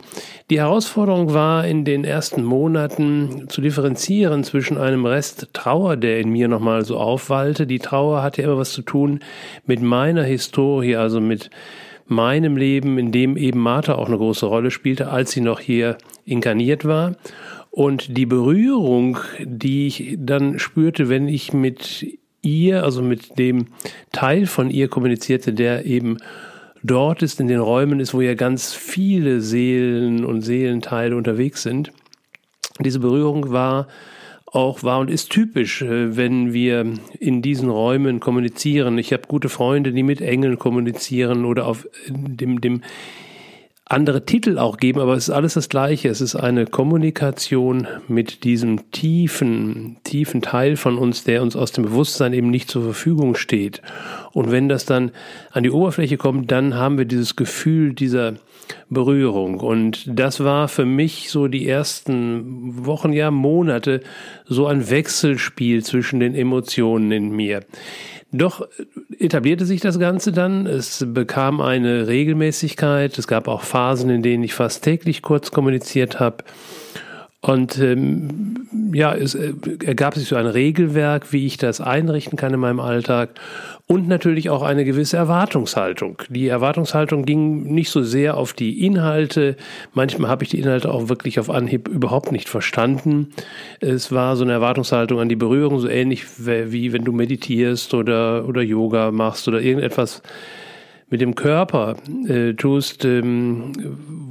die 0.50 0.60
Herausforderung 0.60 1.34
war 1.34 1.68
in 1.68 1.84
den 1.84 2.06
ersten 2.06 2.44
Monaten 2.44 3.50
zu 3.50 3.60
differenzieren 3.60 4.46
zwischen 4.46 4.78
einem 4.78 5.06
Rest 5.06 5.50
Trauer, 5.52 5.98
der 5.98 6.20
in 6.20 6.30
mir 6.30 6.48
nochmal 6.48 6.86
so 6.86 6.98
aufwallte. 6.98 7.68
Die 7.68 7.80
Trauer 7.80 8.24
hatte 8.24 8.42
immer 8.42 8.58
was 8.58 8.72
zu 8.72 8.82
tun 8.82 9.20
mit 9.66 9.82
meiner 9.82 10.24
Historie, 10.24 10.96
also 10.96 11.20
mit 11.20 11.50
meinem 12.08 12.56
Leben, 12.56 12.98
in 12.98 13.12
dem 13.12 13.36
eben 13.36 13.60
Martha 13.60 13.96
auch 13.96 14.08
eine 14.08 14.18
große 14.18 14.46
Rolle 14.46 14.72
spielte, 14.72 15.10
als 15.10 15.32
sie 15.32 15.42
noch 15.42 15.60
hier 15.60 15.98
inkarniert 16.26 16.86
war. 16.86 17.16
Und 17.72 18.18
die 18.18 18.26
Berührung, 18.26 19.18
die 19.40 19.88
ich 19.88 20.18
dann 20.20 20.60
spürte, 20.60 21.08
wenn 21.08 21.30
ich 21.30 21.54
mit 21.54 22.06
ihr, 22.42 22.84
also 22.84 23.02
mit 23.02 23.40
dem 23.40 23.68
Teil 24.12 24.46
von 24.46 24.70
ihr 24.70 24.90
kommunizierte, 24.90 25.54
der 25.54 25.86
eben 25.86 26.18
dort 26.84 27.22
ist, 27.22 27.40
in 27.40 27.48
den 27.48 27.60
Räumen 27.60 28.00
ist, 28.00 28.14
wo 28.14 28.22
ja 28.22 28.34
ganz 28.34 28.74
viele 28.74 29.40
Seelen 29.40 30.26
und 30.26 30.42
Seelenteile 30.42 31.16
unterwegs 31.16 31.64
sind. 31.64 31.92
Diese 32.80 33.00
Berührung 33.00 33.52
war 33.52 33.88
auch 34.52 34.84
war 34.84 35.00
und 35.00 35.10
ist 35.10 35.30
typisch, 35.30 35.82
äh, 35.82 36.18
wenn 36.18 36.52
wir 36.52 36.94
in 37.20 37.42
diesen 37.42 37.70
Räumen 37.70 38.20
kommunizieren. 38.20 38.98
Ich 38.98 39.14
habe 39.14 39.24
gute 39.28 39.48
Freunde, 39.48 39.94
die 39.94 40.04
mit 40.04 40.20
Engeln 40.20 40.60
kommunizieren 40.60 41.46
oder 41.46 41.68
auf 41.68 41.88
dem, 42.10 42.60
dem 42.60 42.82
andere 43.92 44.26
Titel 44.26 44.58
auch 44.58 44.78
geben, 44.78 45.00
aber 45.00 45.14
es 45.14 45.28
ist 45.28 45.34
alles 45.34 45.56
das 45.56 45.68
Gleiche. 45.68 46.10
Es 46.10 46.22
ist 46.22 46.36
eine 46.36 46.66
Kommunikation 46.66 47.88
mit 48.08 48.44
diesem 48.44 48.90
tiefen, 48.92 49.98
tiefen 50.04 50.42
Teil 50.42 50.78
von 50.78 50.98
uns, 50.98 51.24
der 51.24 51.42
uns 51.42 51.56
aus 51.56 51.74
dem 51.74 51.84
Bewusstsein 51.84 52.34
eben 52.34 52.50
nicht 52.50 52.70
zur 52.70 52.84
Verfügung 52.84 53.36
steht. 53.36 53.82
Und 54.32 54.52
wenn 54.52 54.70
das 54.70 54.86
dann 54.86 55.12
an 55.52 55.64
die 55.64 55.72
Oberfläche 55.72 56.18
kommt, 56.18 56.52
dann 56.52 56.76
haben 56.76 56.98
wir 56.98 57.06
dieses 57.06 57.36
Gefühl 57.36 57.94
dieser 57.94 58.36
Berührung. 58.90 59.60
Und 59.60 60.04
das 60.08 60.44
war 60.44 60.68
für 60.68 60.86
mich 60.86 61.30
so 61.30 61.48
die 61.48 61.68
ersten 61.68 62.86
Wochen, 62.86 63.14
ja 63.14 63.32
Monate 63.32 64.02
so 64.46 64.68
ein 64.68 64.90
Wechselspiel 64.90 65.84
zwischen 65.84 66.20
den 66.20 66.36
Emotionen 66.36 67.12
in 67.12 67.32
mir. 67.32 67.62
Doch 68.34 68.66
etablierte 69.20 69.66
sich 69.66 69.82
das 69.82 70.00
Ganze 70.00 70.32
dann. 70.32 70.66
Es 70.66 71.06
bekam 71.08 71.60
eine 71.60 72.08
Regelmäßigkeit. 72.08 73.18
Es 73.18 73.28
gab 73.28 73.48
auch 73.48 73.64
Phasen, 73.64 74.10
in 74.10 74.22
denen 74.22 74.44
ich 74.44 74.54
fast 74.54 74.84
täglich 74.84 75.22
kurz 75.22 75.52
kommuniziert 75.52 76.20
habe. 76.20 76.44
Und 77.44 77.80
ähm, 77.80 78.68
ja, 78.94 79.16
es 79.16 79.34
äh, 79.34 79.54
ergab 79.84 80.14
sich 80.14 80.28
so 80.28 80.36
ein 80.36 80.46
Regelwerk, 80.46 81.34
wie 81.34 81.48
ich 81.48 81.58
das 81.58 81.82
einrichten 81.82 82.38
kann 82.38 82.54
in 82.54 82.60
meinem 82.60 82.80
Alltag 82.80 83.32
und 83.88 84.08
natürlich 84.08 84.52
auch 84.52 84.62
eine 84.62 84.86
gewisse 84.86 85.18
Erwartungshaltung. 85.18 86.22
Die 86.30 86.48
Erwartungshaltung 86.48 87.26
ging 87.26 87.64
nicht 87.64 87.90
so 87.90 88.04
sehr 88.04 88.38
auf 88.38 88.54
die 88.54 88.86
Inhalte. 88.86 89.58
Manchmal 89.94 90.30
habe 90.30 90.44
ich 90.44 90.52
die 90.52 90.60
Inhalte 90.60 90.92
auch 90.92 91.10
wirklich 91.10 91.40
auf 91.40 91.50
Anhieb 91.50 91.88
überhaupt 91.88 92.32
nicht 92.32 92.48
verstanden. 92.48 93.32
Es 93.80 94.12
war 94.12 94.36
so 94.36 94.44
eine 94.44 94.54
Erwartungshaltung 94.54 95.20
an 95.20 95.28
die 95.28 95.36
Berührung, 95.36 95.80
so 95.80 95.88
ähnlich 95.88 96.26
wie 96.38 96.94
wenn 96.94 97.04
du 97.04 97.12
meditierst 97.12 97.96
oder, 97.96 98.48
oder 98.48 98.62
Yoga 98.62 99.10
machst 99.10 99.48
oder 99.48 99.62
irgendetwas 99.62 100.22
mit 101.12 101.20
dem 101.20 101.36
Körper 101.36 101.98
äh, 102.28 102.54
tust, 102.54 103.04
ähm, 103.04 103.74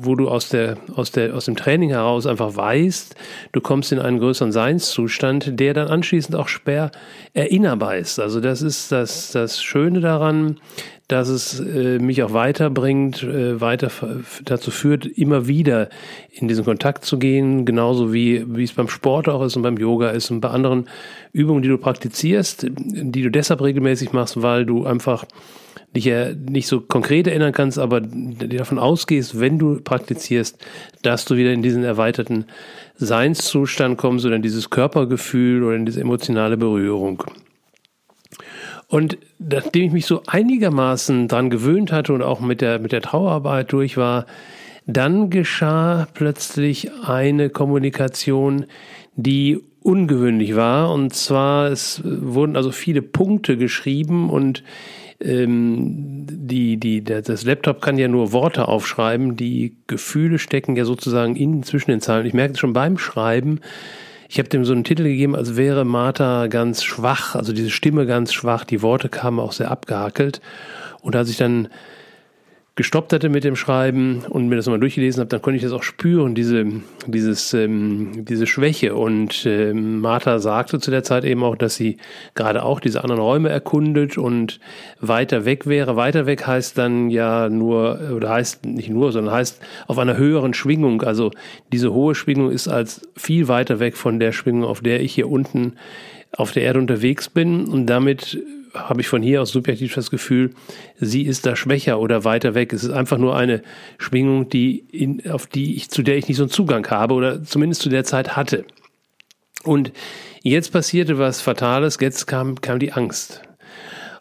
wo 0.03 0.15
du 0.15 0.29
aus, 0.29 0.49
der, 0.49 0.79
aus, 0.97 1.13
der, 1.13 1.37
aus 1.37 1.45
dem 1.45 1.55
Training 1.55 1.91
heraus 1.91 2.27
einfach 2.27 2.57
weißt, 2.57 3.15
du 3.53 3.61
kommst 3.61 3.93
in 3.93 3.99
einen 3.99 4.19
größeren 4.19 4.51
Seinszustand, 4.51 5.61
der 5.61 5.75
dann 5.75 5.89
anschließend 5.89 6.35
auch 6.35 6.49
schwer 6.49 6.91
erinnerbar 7.35 7.99
ist. 7.99 8.19
Also 8.19 8.41
das 8.41 8.63
ist 8.63 8.91
das, 8.91 9.31
das 9.31 9.63
Schöne 9.63 10.01
daran, 10.01 10.57
dass 11.07 11.29
es 11.29 11.61
äh, 11.61 11.99
mich 11.99 12.23
auch 12.23 12.33
weiterbringt, 12.33 13.25
äh, 13.25 13.61
weiter 13.61 13.91
dazu 14.45 14.71
führt, 14.71 15.05
immer 15.05 15.47
wieder 15.47 15.91
in 16.31 16.49
diesen 16.49 16.65
Kontakt 16.65 17.05
zu 17.05 17.19
gehen, 17.19 17.67
genauso 17.67 18.15
wie, 18.15 18.47
wie 18.57 18.65
es 18.65 18.73
beim 18.73 18.89
Sport 18.89 19.29
auch 19.29 19.45
ist 19.45 19.55
und 19.55 19.63
beim 19.63 19.77
Yoga 19.77 20.11
ist 20.11 20.31
und 20.31 20.41
bei 20.41 20.49
anderen 20.49 20.89
Übungen, 21.33 21.61
die 21.61 21.69
du 21.69 21.77
praktizierst, 21.77 22.69
die 22.71 23.23
du 23.23 23.31
deshalb 23.31 23.61
regelmäßig 23.61 24.13
machst, 24.15 24.41
weil 24.41 24.65
du 24.65 24.87
einfach 24.87 25.27
dich 25.95 26.05
ja 26.05 26.33
nicht 26.33 26.67
so 26.67 26.81
konkret 26.81 27.27
erinnern 27.27 27.53
kannst, 27.53 27.79
aber 27.79 28.01
davon 28.01 28.79
ausgehst, 28.79 29.41
wenn 29.41 29.59
du 29.59 29.81
praktizierst, 29.81 30.59
dass 31.03 31.25
du 31.25 31.37
wieder 31.37 31.53
in 31.53 31.63
diesen 31.63 31.85
erweiterten 31.85 32.47
Seinszustand 32.97 33.99
kommst 33.99 34.25
oder 34.27 34.37
in 34.37 34.43
dieses 34.43 34.71
Körpergefühl 34.71 35.63
oder 35.63 35.77
in 35.77 35.87
diese 35.87 36.01
emotionale 36.01 36.57
Berührung. 36.57 37.25
Und 38.89 39.19
nachdem 39.39 39.85
ich 39.85 39.93
mich 39.93 40.07
so 40.07 40.23
einigermaßen 40.27 41.29
dran 41.29 41.49
gewöhnt 41.51 41.93
hatte 41.93 42.13
und 42.13 42.23
auch 42.23 42.41
mit 42.41 42.61
der, 42.61 42.79
mit 42.81 42.93
der 42.93 43.03
Trauerarbeit 43.03 43.73
durch 43.73 43.97
war, 43.97 44.27
dann 44.87 45.31
geschah 45.31 46.09
plötzlich 46.15 46.91
eine 47.05 47.51
Kommunikation, 47.51 48.67
die 49.15 49.61
ungewöhnlich 49.83 50.57
war. 50.57 50.93
Und 50.93 51.15
zwar, 51.15 51.71
es 51.71 52.03
wurden 52.05 52.57
also 52.57 52.73
viele 52.73 53.03
Punkte 53.03 53.57
geschrieben 53.57 54.29
und 54.29 54.65
ähm, 55.23 56.27
die, 56.29 56.79
die, 56.79 57.05
das 57.05 57.45
Laptop 57.45 57.81
kann 57.83 57.99
ja 57.99 58.09
nur 58.09 58.33
Worte 58.33 58.69
aufschreiben, 58.69 59.37
die 59.37 59.77
Gefühle 59.87 60.39
stecken 60.39 60.77
ja 60.77 60.85
sozusagen 60.85 61.37
in 61.37 61.63
zwischen 61.63 61.91
den 61.91 62.01
Zeilen. 62.01 62.27
Ich 62.27 62.35
merke 62.35 62.57
schon 62.57 62.73
beim 62.73 62.99
Schreiben, 62.99 63.61
ich 64.29 64.39
habe 64.39 64.49
dem 64.49 64.65
so 64.65 64.73
einen 64.73 64.85
Titel 64.85 65.03
gegeben, 65.03 65.35
als 65.35 65.57
wäre 65.57 65.85
Martha 65.85 66.47
ganz 66.47 66.85
schwach, 66.85 67.35
also 67.35 67.53
diese 67.53 67.71
Stimme 67.71 68.07
ganz 68.07 68.33
schwach, 68.33 68.65
die 68.65 68.81
Worte 68.81 69.09
kamen 69.09 69.41
auch 69.41 69.53
sehr 69.53 69.71
abgehackelt. 69.71 70.41
Und 71.01 71.17
als 71.17 71.31
ich 71.31 71.37
dann 71.37 71.69
gestoppt 72.77 73.13
hatte 73.13 73.29
mit 73.29 73.45
dem 73.45 73.57
Schreiben 73.57 74.23
und 74.29 74.49
mir 74.49 74.57
das 74.57 74.67
nochmal 74.67 74.81
durchgelesen 74.81 75.21
habe, 75.21 75.29
dann 75.29 75.43
konnte 75.43 75.57
ich 75.57 75.63
das 75.63 75.73
auch 75.73 75.83
spüren, 75.83 76.35
diese, 76.35 76.67
dieses, 77.07 77.53
ähm, 77.53 78.25
diese 78.25 78.47
Schwäche. 78.47 78.95
Und 78.95 79.45
ähm, 79.45 80.01
Martha 80.01 80.39
sagte 80.39 80.79
zu 80.79 80.91
der 80.91 81.03
Zeit 81.03 81.25
eben 81.25 81.43
auch, 81.43 81.57
dass 81.57 81.75
sie 81.75 81.99
gerade 82.35 82.63
auch 82.63 82.81
diese 82.81 83.03
anderen 83.03 83.21
Räume 83.21 83.49
erkundet 83.49 84.17
und 84.17 84.61
weiter 85.01 85.45
weg 85.45 85.67
wäre. 85.67 85.97
Weiter 85.97 86.27
weg 86.27 86.47
heißt 86.47 86.79
dann 86.79 87.11
ja 87.11 87.49
nur, 87.49 88.01
oder 88.17 88.31
heißt 88.31 88.65
nicht 88.65 88.89
nur, 88.89 89.13
sondern 89.13 89.35
heißt 89.35 89.61
auf 89.87 89.99
einer 89.99 90.17
höheren 90.17 90.55
Schwingung. 90.55 91.03
Also 91.03 91.33
diese 91.73 91.93
hohe 91.93 92.15
Schwingung 92.15 92.51
ist 92.51 92.69
als 92.69 93.07
viel 93.17 93.49
weiter 93.49 93.81
weg 93.81 93.97
von 93.97 94.21
der 94.21 94.33
Schwingung, 94.33 94.65
auf 94.65 94.81
der 94.81 95.01
ich 95.01 95.13
hier 95.13 95.29
unten 95.29 95.75
auf 96.33 96.53
der 96.53 96.63
Erde 96.63 96.79
unterwegs 96.79 97.29
bin 97.29 97.67
und 97.67 97.87
damit 97.87 98.39
habe 98.75 99.01
ich 99.01 99.09
von 99.09 99.23
hier 99.23 99.43
aus 99.43 99.51
subjektiv 99.51 99.95
das 99.95 100.11
Gefühl, 100.11 100.51
sie 100.99 101.23
ist 101.23 101.47
da 101.47 101.57
schwächer 101.57 101.99
oder 101.99 102.25
weiter 102.25 102.55
weg. 102.55 102.73
Es 102.73 102.85
ist 102.85 102.91
einfach 102.91 103.19
nur 103.19 103.37
eine 103.37 103.63
Schwingung, 103.99 104.49
die 104.49 104.79
in, 104.79 105.31
auf 105.31 105.47
die 105.47 105.77
ich, 105.77 105.91
zu 105.91 106.03
der 106.03 106.17
ich 106.17 106.29
nicht 106.29 106.37
so 106.37 106.45
einen 106.45 106.51
Zugang 106.51 106.87
habe 106.89 107.15
oder 107.15 107.43
zumindest 107.43 107.83
zu 107.83 107.89
der 107.89 108.05
Zeit 108.05 108.37
hatte. 108.37 108.65
Und 109.65 109.93
jetzt 110.43 110.73
passierte 110.73 111.19
was 111.19 111.41
Fatales, 111.41 111.99
jetzt 112.01 112.27
kam, 112.27 112.61
kam 112.61 112.79
die 112.79 112.93
Angst. 112.93 113.43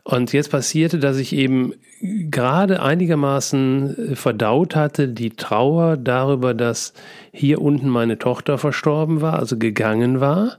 Und 0.03 0.33
jetzt 0.33 0.49
passierte, 0.49 0.99
dass 0.99 1.17
ich 1.17 1.33
eben 1.33 1.73
gerade 2.01 2.81
einigermaßen 2.81 4.15
verdaut 4.15 4.75
hatte, 4.75 5.07
die 5.07 5.31
Trauer 5.31 5.97
darüber, 5.97 6.53
dass 6.53 6.93
hier 7.31 7.62
unten 7.62 7.89
meine 7.89 8.17
Tochter 8.17 8.57
verstorben 8.57 9.21
war, 9.21 9.38
also 9.38 9.57
gegangen 9.57 10.19
war 10.19 10.57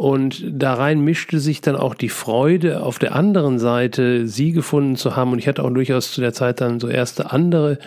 und 0.00 0.42
da 0.50 0.72
rein 0.72 1.00
mischte 1.00 1.40
sich 1.40 1.60
dann 1.60 1.76
auch 1.76 1.94
die 1.94 2.08
Freude 2.08 2.82
auf 2.82 2.98
der 2.98 3.14
anderen 3.14 3.58
Seite, 3.58 4.26
sie 4.26 4.52
gefunden 4.52 4.96
zu 4.96 5.14
haben. 5.14 5.32
Und 5.32 5.40
ich 5.40 5.46
hatte 5.46 5.62
auch 5.62 5.68
durchaus 5.68 6.12
zu 6.12 6.22
der 6.22 6.32
Zeit 6.32 6.62
dann 6.62 6.80
so 6.80 6.88
erste 6.88 7.32
andere 7.32 7.78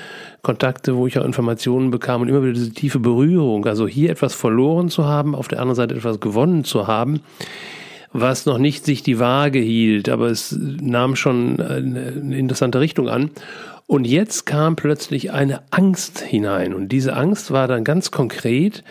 Kontakte, 0.44 0.96
wo 0.96 1.08
ich 1.08 1.18
auch 1.18 1.26
Informationen 1.26 1.90
bekam 1.90 2.22
und 2.22 2.28
immer 2.28 2.44
wieder 2.44 2.54
diese 2.54 2.70
tiefe 2.70 3.00
Berührung. 3.00 3.66
Also 3.66 3.88
hier 3.88 4.12
etwas 4.12 4.36
verloren 4.36 4.90
zu 4.90 5.06
haben, 5.06 5.34
auf 5.34 5.48
der 5.48 5.60
anderen 5.60 5.76
Seite 5.76 5.96
etwas 5.96 6.20
gewonnen 6.20 6.64
zu 6.64 6.86
haben 6.86 7.22
was 8.16 8.46
noch 8.46 8.60
nicht 8.60 8.86
sich 8.86 9.02
die 9.02 9.18
Waage 9.18 9.58
hielt, 9.58 10.08
aber 10.08 10.28
es 10.28 10.56
nahm 10.56 11.16
schon 11.16 11.60
eine 11.60 12.38
interessante 12.38 12.80
Richtung 12.80 13.10
an. 13.10 13.32
Und 13.88 14.06
jetzt 14.06 14.46
kam 14.46 14.76
plötzlich 14.76 15.32
eine 15.32 15.62
Angst 15.72 16.20
hinein. 16.20 16.76
Und 16.76 16.90
diese 16.90 17.16
Angst 17.16 17.50
war 17.50 17.68
dann 17.68 17.84
ganz 17.84 18.12
konkret, 18.12 18.84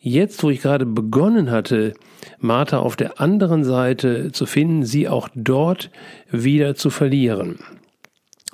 jetzt, 0.00 0.42
wo 0.42 0.50
ich 0.50 0.60
gerade 0.60 0.86
begonnen 0.86 1.50
hatte, 1.50 1.94
Martha 2.38 2.78
auf 2.78 2.96
der 2.96 3.20
anderen 3.20 3.64
Seite 3.64 4.32
zu 4.32 4.46
finden, 4.46 4.84
sie 4.84 5.08
auch 5.08 5.28
dort 5.34 5.90
wieder 6.30 6.74
zu 6.74 6.90
verlieren. 6.90 7.58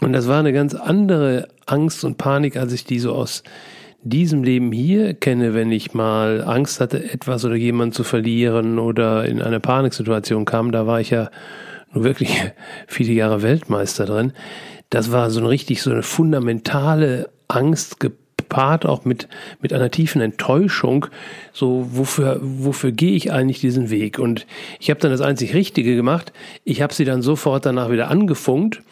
Und 0.01 0.13
das 0.13 0.29
war 0.29 0.39
eine 0.39 0.53
ganz 0.53 0.75
andere 0.75 1.49
Angst 1.67 2.05
und 2.05 2.19
Panik, 2.19 2.57
als 2.57 2.73
ich 2.73 2.85
die 2.85 2.99
so 2.99 3.13
aus 3.13 3.43
diesem 4.03 4.45
Leben 4.45 4.71
hier 4.71 5.15
kenne, 5.15 5.55
wenn 5.55 5.73
ich 5.73 5.95
mal 5.95 6.45
Angst 6.45 6.81
hatte, 6.81 7.03
etwas 7.03 7.45
oder 7.45 7.55
jemanden 7.55 7.95
zu 7.95 8.05
verlieren 8.05 8.79
oder 8.79 9.25
in 9.25 9.41
eine 9.41 9.61
Paniksituation 9.61 10.45
kam. 10.45 10.73
Da 10.73 10.87
war 10.87 11.01
ich 11.01 11.11
ja 11.11 11.31
nur 11.93 12.05
wirklich 12.05 12.31
viele 12.87 13.13
Jahre 13.13 13.43
Weltmeister 13.43 14.05
drin. 14.05 14.33
Das 14.91 15.11
war 15.11 15.31
so 15.31 15.41
eine 15.41 15.49
richtig 15.49 15.81
so 15.81 15.91
eine 15.91 16.03
fundamentale 16.03 17.31
Angst 17.49 17.99
gepaart 18.55 18.87
auch 18.87 19.05
mit, 19.05 19.29
mit 19.61 19.73
einer 19.73 19.91
tiefen 19.91 20.21
Enttäuschung, 20.21 21.07
so 21.53 21.89
wofür, 21.91 22.39
wofür 22.41 22.93
gehe 22.93 23.13
ich 23.13 23.33
eigentlich 23.33 23.61
diesen 23.61 23.91
Weg? 23.91 24.19
Und 24.19 24.47
ich 24.79 24.91
habe 24.91 25.01
dann 25.01 25.11
das 25.11 25.21
einzig 25.21 25.55
Richtige 25.55 25.97
gemacht. 25.97 26.33
Ich 26.65 26.81
habe 26.81 26.95
sie 26.95 27.05
dann 27.05 27.23
sofort 27.23 27.67
danach 27.67 27.91
wieder 27.91 28.11
angefunkt 28.11 28.83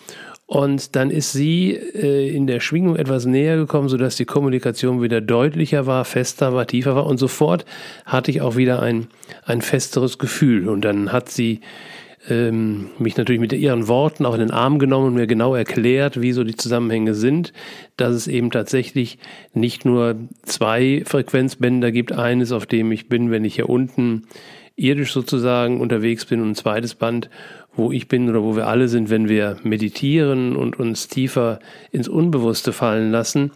und 0.47 0.97
dann 0.97 1.11
ist 1.11 1.33
sie 1.33 1.75
äh, 1.75 2.35
in 2.35 2.47
der 2.47 2.61
Schwingung 2.61 2.97
etwas 2.97 3.25
näher 3.25 3.57
gekommen, 3.57 3.89
sodass 3.89 4.17
die 4.17 4.25
Kommunikation 4.25 5.01
wieder 5.01 5.21
deutlicher 5.21 5.87
war, 5.87 6.05
fester 6.05 6.53
war, 6.53 6.67
tiefer 6.67 6.97
war. 6.97 7.07
Und 7.07 7.19
sofort 7.19 7.65
hatte 8.05 8.33
ich 8.33 8.41
auch 8.41 8.57
wieder 8.57 8.83
ein, 8.83 9.07
ein 9.45 9.63
festeres 9.63 10.19
Gefühl. 10.19 10.69
Und 10.69 10.85
dann 10.85 11.13
hat 11.13 11.29
sie 11.31 11.61
ähm, 12.29 12.91
mich 12.99 13.17
natürlich 13.17 13.41
mit 13.41 13.53
ihren 13.53 13.89
Worten 13.89 14.27
auch 14.27 14.35
in 14.35 14.41
den 14.41 14.51
Arm 14.51 14.79
genommen 14.79 15.09
und 15.09 15.15
mir 15.15 15.27
genau 15.27 15.55
erklärt, 15.55 16.21
wie 16.21 16.33
so 16.33 16.45
die 16.45 16.57
Zusammenhänge 16.57 17.15
sind, 17.15 17.53
dass 17.97 18.15
es 18.15 18.29
eben 18.29 18.51
tatsächlich 18.51 19.19
nicht 19.55 19.85
nur 19.85 20.17
zwei 20.43 21.03
Frequenzbänder 21.05 21.91
gibt, 21.91 22.13
eines, 22.13 22.53
auf 22.53 22.67
dem 22.67 22.93
ich 22.93 23.09
bin, 23.09 23.31
wenn 23.31 23.45
ich 23.45 23.57
hier 23.57 23.69
unten 23.69 24.25
irdisch 24.77 25.13
sozusagen 25.13 25.81
unterwegs 25.81 26.25
bin 26.25 26.41
und 26.41 26.51
ein 26.51 26.55
zweites 26.55 26.95
Band, 26.95 27.29
wo 27.75 27.93
ich 27.93 28.09
bin 28.09 28.29
oder 28.29 28.43
wo 28.43 28.57
wir 28.57 28.69
alle 28.69 28.89
sind, 28.89 29.11
wenn 29.11 29.29
wir 29.29 29.57
meditieren 29.63 30.57
und 30.57 30.79
uns 30.79 31.09
tiefer 31.09 31.59
ins 31.91 32.09
Unbewusste 32.09 32.73
fallen 32.73 33.11
lassen. 33.11 33.53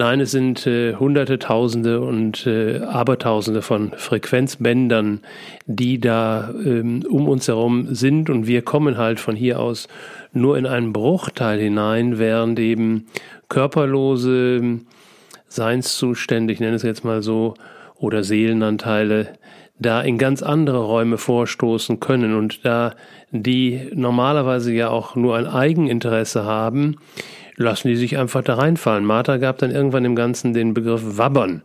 Nein, 0.00 0.20
es 0.20 0.30
sind 0.30 0.64
äh, 0.64 0.94
Hunderte, 0.94 1.40
Tausende 1.40 2.00
und 2.00 2.46
äh, 2.46 2.78
Abertausende 2.78 3.62
von 3.62 3.90
Frequenzbändern, 3.96 5.22
die 5.66 5.98
da 5.98 6.54
ähm, 6.64 7.04
um 7.10 7.26
uns 7.26 7.48
herum 7.48 7.92
sind. 7.92 8.30
Und 8.30 8.46
wir 8.46 8.62
kommen 8.62 8.96
halt 8.96 9.18
von 9.18 9.34
hier 9.34 9.58
aus 9.58 9.88
nur 10.32 10.56
in 10.56 10.66
einen 10.66 10.92
Bruchteil 10.92 11.58
hinein, 11.58 12.20
während 12.20 12.60
eben 12.60 13.06
körperlose 13.48 14.78
Seinszustände, 15.48 16.52
ich 16.52 16.60
nenne 16.60 16.76
es 16.76 16.84
jetzt 16.84 17.04
mal 17.04 17.20
so, 17.20 17.54
oder 17.96 18.22
Seelenanteile 18.22 19.32
da 19.80 20.00
in 20.00 20.16
ganz 20.16 20.44
andere 20.44 20.78
Räume 20.78 21.18
vorstoßen 21.18 21.98
können 21.98 22.36
und 22.36 22.64
da 22.64 22.94
die 23.32 23.90
normalerweise 23.94 24.72
ja 24.72 24.90
auch 24.90 25.16
nur 25.16 25.36
ein 25.36 25.48
Eigeninteresse 25.48 26.44
haben, 26.44 26.98
lassen 27.58 27.88
die 27.88 27.96
sich 27.96 28.16
einfach 28.16 28.42
da 28.42 28.54
reinfallen. 28.54 29.04
Martha 29.04 29.36
gab 29.36 29.58
dann 29.58 29.70
irgendwann 29.70 30.04
im 30.04 30.16
Ganzen 30.16 30.54
den 30.54 30.72
Begriff 30.72 31.02
Wabbern. 31.18 31.62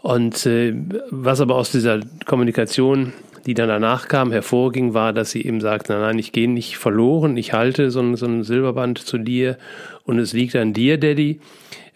Und 0.00 0.46
äh, 0.46 0.74
was 1.10 1.40
aber 1.40 1.56
aus 1.56 1.70
dieser 1.72 2.00
Kommunikation 2.24 3.12
die 3.46 3.54
dann 3.54 3.68
danach 3.68 4.08
kam, 4.08 4.32
hervorging, 4.32 4.94
war, 4.94 5.12
dass 5.12 5.30
sie 5.30 5.44
eben 5.44 5.60
sagt, 5.60 5.88
nein, 5.88 6.00
nein, 6.00 6.18
ich 6.18 6.32
gehe 6.32 6.48
nicht 6.48 6.78
verloren, 6.78 7.36
ich 7.36 7.52
halte 7.52 7.90
so 7.90 8.00
ein, 8.00 8.16
so 8.16 8.26
ein 8.26 8.42
Silberband 8.42 8.98
zu 8.98 9.18
dir 9.18 9.58
und 10.04 10.18
es 10.18 10.32
liegt 10.32 10.56
an 10.56 10.72
dir, 10.72 10.98
Daddy, 10.98 11.40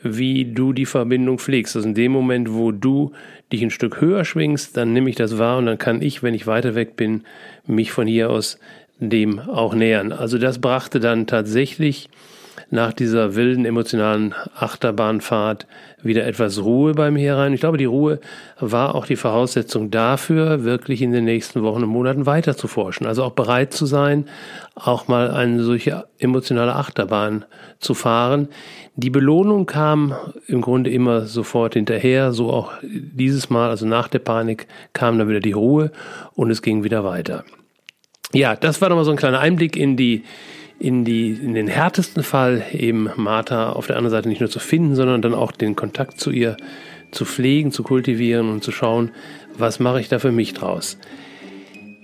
wie 0.03 0.45
du 0.45 0.73
die 0.73 0.87
Verbindung 0.87 1.39
pflegst. 1.39 1.75
Also 1.75 1.89
in 1.89 1.95
dem 1.95 2.13
Moment, 2.13 2.53
wo 2.53 2.71
du 2.71 3.13
dich 3.51 3.63
ein 3.63 3.71
Stück 3.71 4.01
höher 4.01 4.25
schwingst, 4.25 4.77
dann 4.77 4.93
nehme 4.93 5.11
ich 5.11 5.17
das 5.17 5.39
wahr 5.39 5.59
und 5.59 5.67
dann 5.67 5.79
kann 5.79 6.03
ich, 6.03 6.23
wenn 6.23 6.35
ich 6.35 6.47
weiter 6.47 6.75
weg 6.75 6.97
bin, 6.97 7.25
mich 7.67 7.93
von 7.93 8.07
hier 8.07 8.31
aus 8.31 8.59
dem 9.01 9.39
auch 9.39 9.75
nähern. 9.75 10.13
Also 10.13 10.39
das 10.39 10.61
brachte 10.61 11.01
dann 11.01 11.27
tatsächlich 11.27 12.11
nach 12.71 12.93
dieser 12.93 13.35
wilden 13.35 13.65
emotionalen 13.65 14.35
Achterbahnfahrt 14.55 15.67
wieder 16.03 16.27
etwas 16.27 16.63
Ruhe 16.63 16.93
bei 16.93 17.11
mir 17.11 17.35
herein. 17.35 17.55
Ich 17.55 17.61
glaube, 17.61 17.79
die 17.79 17.87
Ruhe 17.87 18.21
war 18.61 18.95
auch 18.95 19.07
die 19.07 19.17
Voraussetzung 19.17 19.91
dafür, 19.91 20.65
wirklich 20.65 21.01
in 21.03 21.13
den 21.13 21.25
nächsten 21.25 21.63
Wochen 21.63 21.83
und 21.83 21.89
Monaten 21.89 22.27
weiter 22.27 22.57
zu 22.57 22.69
forschen. 22.69 23.07
Also 23.07 23.25
auch 23.25 23.33
bereit 23.33 23.73
zu 23.73 23.87
sein, 23.87 24.27
auch 24.75 25.09
mal 25.09 25.31
eine 25.31 25.63
solche 25.63 26.07
emotionale 26.19 26.75
Achterbahn 26.75 27.47
zu 27.79 27.95
fahren. 27.95 28.49
Die 28.97 29.11
Belohnung 29.11 29.67
kam 29.67 30.15
im 30.47 30.61
Grunde 30.61 30.91
immer 30.91 31.23
sofort 31.23 31.75
hinterher, 31.75 32.33
so 32.33 32.51
auch 32.51 32.73
dieses 32.83 33.49
Mal, 33.49 33.71
also 33.71 33.87
nach 33.87 34.09
der 34.09 34.19
Panik 34.19 34.67
kam 34.93 35.19
dann 35.19 35.29
wieder 35.29 35.41
die 35.41 35.53
Ruhe 35.53 35.91
und 36.35 36.51
es 36.51 36.63
ging 36.63 36.85
wieder 36.85 37.03
weiter. 37.03 37.45
Ja, 38.35 38.57
das 38.57 38.81
war 38.83 38.91
nochmal 38.91 39.07
so 39.07 39.11
ein 39.11 39.17
kleiner 39.17 39.41
Einblick 39.41 39.77
in 39.77 39.97
die 39.97 40.25
in, 40.79 41.05
die, 41.05 41.33
in 41.33 41.55
den 41.55 41.69
härtesten 41.69 42.23
Fall 42.23 42.63
eben 42.73 43.11
Martha 43.17 43.71
auf 43.71 43.87
der 43.87 43.97
anderen 43.97 44.13
Seite 44.13 44.29
nicht 44.29 44.41
nur 44.41 44.51
zu 44.51 44.61
finden, 44.61 44.95
sondern 44.95 45.23
dann 45.23 45.35
auch 45.35 45.53
den 45.53 45.77
Kontakt 45.77 46.21
zu 46.21 46.31
ihr 46.31 46.57
zu 47.11 47.25
pflegen, 47.25 47.73
zu 47.73 47.83
kultivieren 47.83 48.51
und 48.51 48.63
zu 48.63 48.71
schauen, 48.71 49.11
was 49.57 49.81
mache 49.81 50.01
ich 50.01 50.09
da 50.09 50.19
für 50.19 50.33
mich 50.33 50.55
draus. 50.55 50.99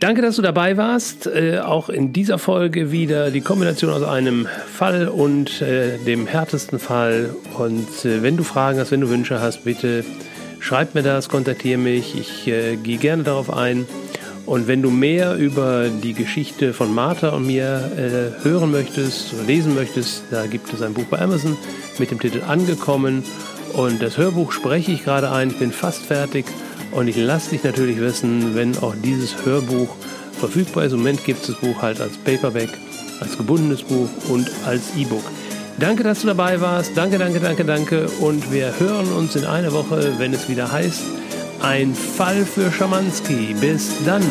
Danke, 0.00 0.22
dass 0.22 0.36
du 0.36 0.42
dabei 0.42 0.76
warst. 0.76 1.26
Äh, 1.26 1.60
auch 1.60 1.88
in 1.88 2.12
dieser 2.12 2.38
Folge 2.38 2.90
wieder 2.90 3.30
die 3.30 3.40
Kombination 3.40 3.90
aus 3.90 4.02
einem 4.02 4.46
Fall 4.66 5.08
und 5.08 5.62
äh, 5.62 5.98
dem 5.98 6.26
härtesten 6.26 6.78
Fall. 6.78 7.34
Und 7.56 8.04
äh, 8.04 8.22
wenn 8.22 8.36
du 8.36 8.42
Fragen 8.42 8.78
hast, 8.78 8.90
wenn 8.90 9.00
du 9.00 9.08
Wünsche 9.08 9.40
hast, 9.40 9.64
bitte 9.64 10.04
schreib 10.58 10.94
mir 10.94 11.02
das, 11.02 11.28
kontaktiere 11.28 11.78
mich. 11.78 12.18
Ich 12.18 12.48
äh, 12.48 12.76
gehe 12.76 12.98
gerne 12.98 13.22
darauf 13.22 13.50
ein. 13.50 13.86
Und 14.46 14.68
wenn 14.68 14.82
du 14.82 14.90
mehr 14.90 15.36
über 15.36 15.88
die 15.88 16.12
Geschichte 16.12 16.74
von 16.74 16.94
Martha 16.94 17.30
und 17.30 17.46
mir 17.46 17.90
äh, 17.96 18.44
hören 18.44 18.70
möchtest 18.70 19.32
oder 19.32 19.44
lesen 19.44 19.74
möchtest, 19.74 20.24
da 20.30 20.46
gibt 20.46 20.72
es 20.72 20.82
ein 20.82 20.92
Buch 20.92 21.04
bei 21.04 21.18
Amazon 21.20 21.56
mit 21.98 22.10
dem 22.10 22.20
Titel 22.20 22.42
Angekommen. 22.46 23.24
Und 23.72 24.02
das 24.02 24.18
Hörbuch 24.18 24.52
spreche 24.52 24.92
ich 24.92 25.04
gerade 25.04 25.30
ein. 25.30 25.50
Ich 25.50 25.58
bin 25.58 25.72
fast 25.72 26.02
fertig. 26.02 26.44
Und 26.92 27.08
ich 27.08 27.16
lasse 27.16 27.50
dich 27.50 27.64
natürlich 27.64 27.98
wissen, 27.98 28.54
wenn 28.54 28.76
auch 28.78 28.94
dieses 29.02 29.44
Hörbuch 29.44 29.96
verfügbar 30.38 30.84
ist. 30.84 30.92
Im 30.92 30.98
Moment 30.98 31.24
gibt 31.24 31.40
es 31.40 31.46
das 31.48 31.56
Buch 31.56 31.80
halt 31.80 32.00
als 32.00 32.16
Paperback, 32.18 32.68
als 33.20 33.36
gebundenes 33.36 33.82
Buch 33.82 34.08
und 34.28 34.50
als 34.66 34.94
E-Book. 34.96 35.24
Danke, 35.78 36.04
dass 36.04 36.20
du 36.20 36.28
dabei 36.28 36.60
warst. 36.60 36.92
Danke, 36.94 37.18
danke, 37.18 37.40
danke, 37.40 37.64
danke. 37.64 38.06
Und 38.20 38.52
wir 38.52 38.78
hören 38.78 39.10
uns 39.12 39.34
in 39.34 39.44
einer 39.44 39.72
Woche, 39.72 40.12
wenn 40.18 40.32
es 40.32 40.48
wieder 40.48 40.70
heißt, 40.70 41.02
ein 41.64 41.94
Fall 41.94 42.44
für 42.44 42.70
Schamanski. 42.70 43.54
Bis 43.58 43.90
dann. 44.04 44.22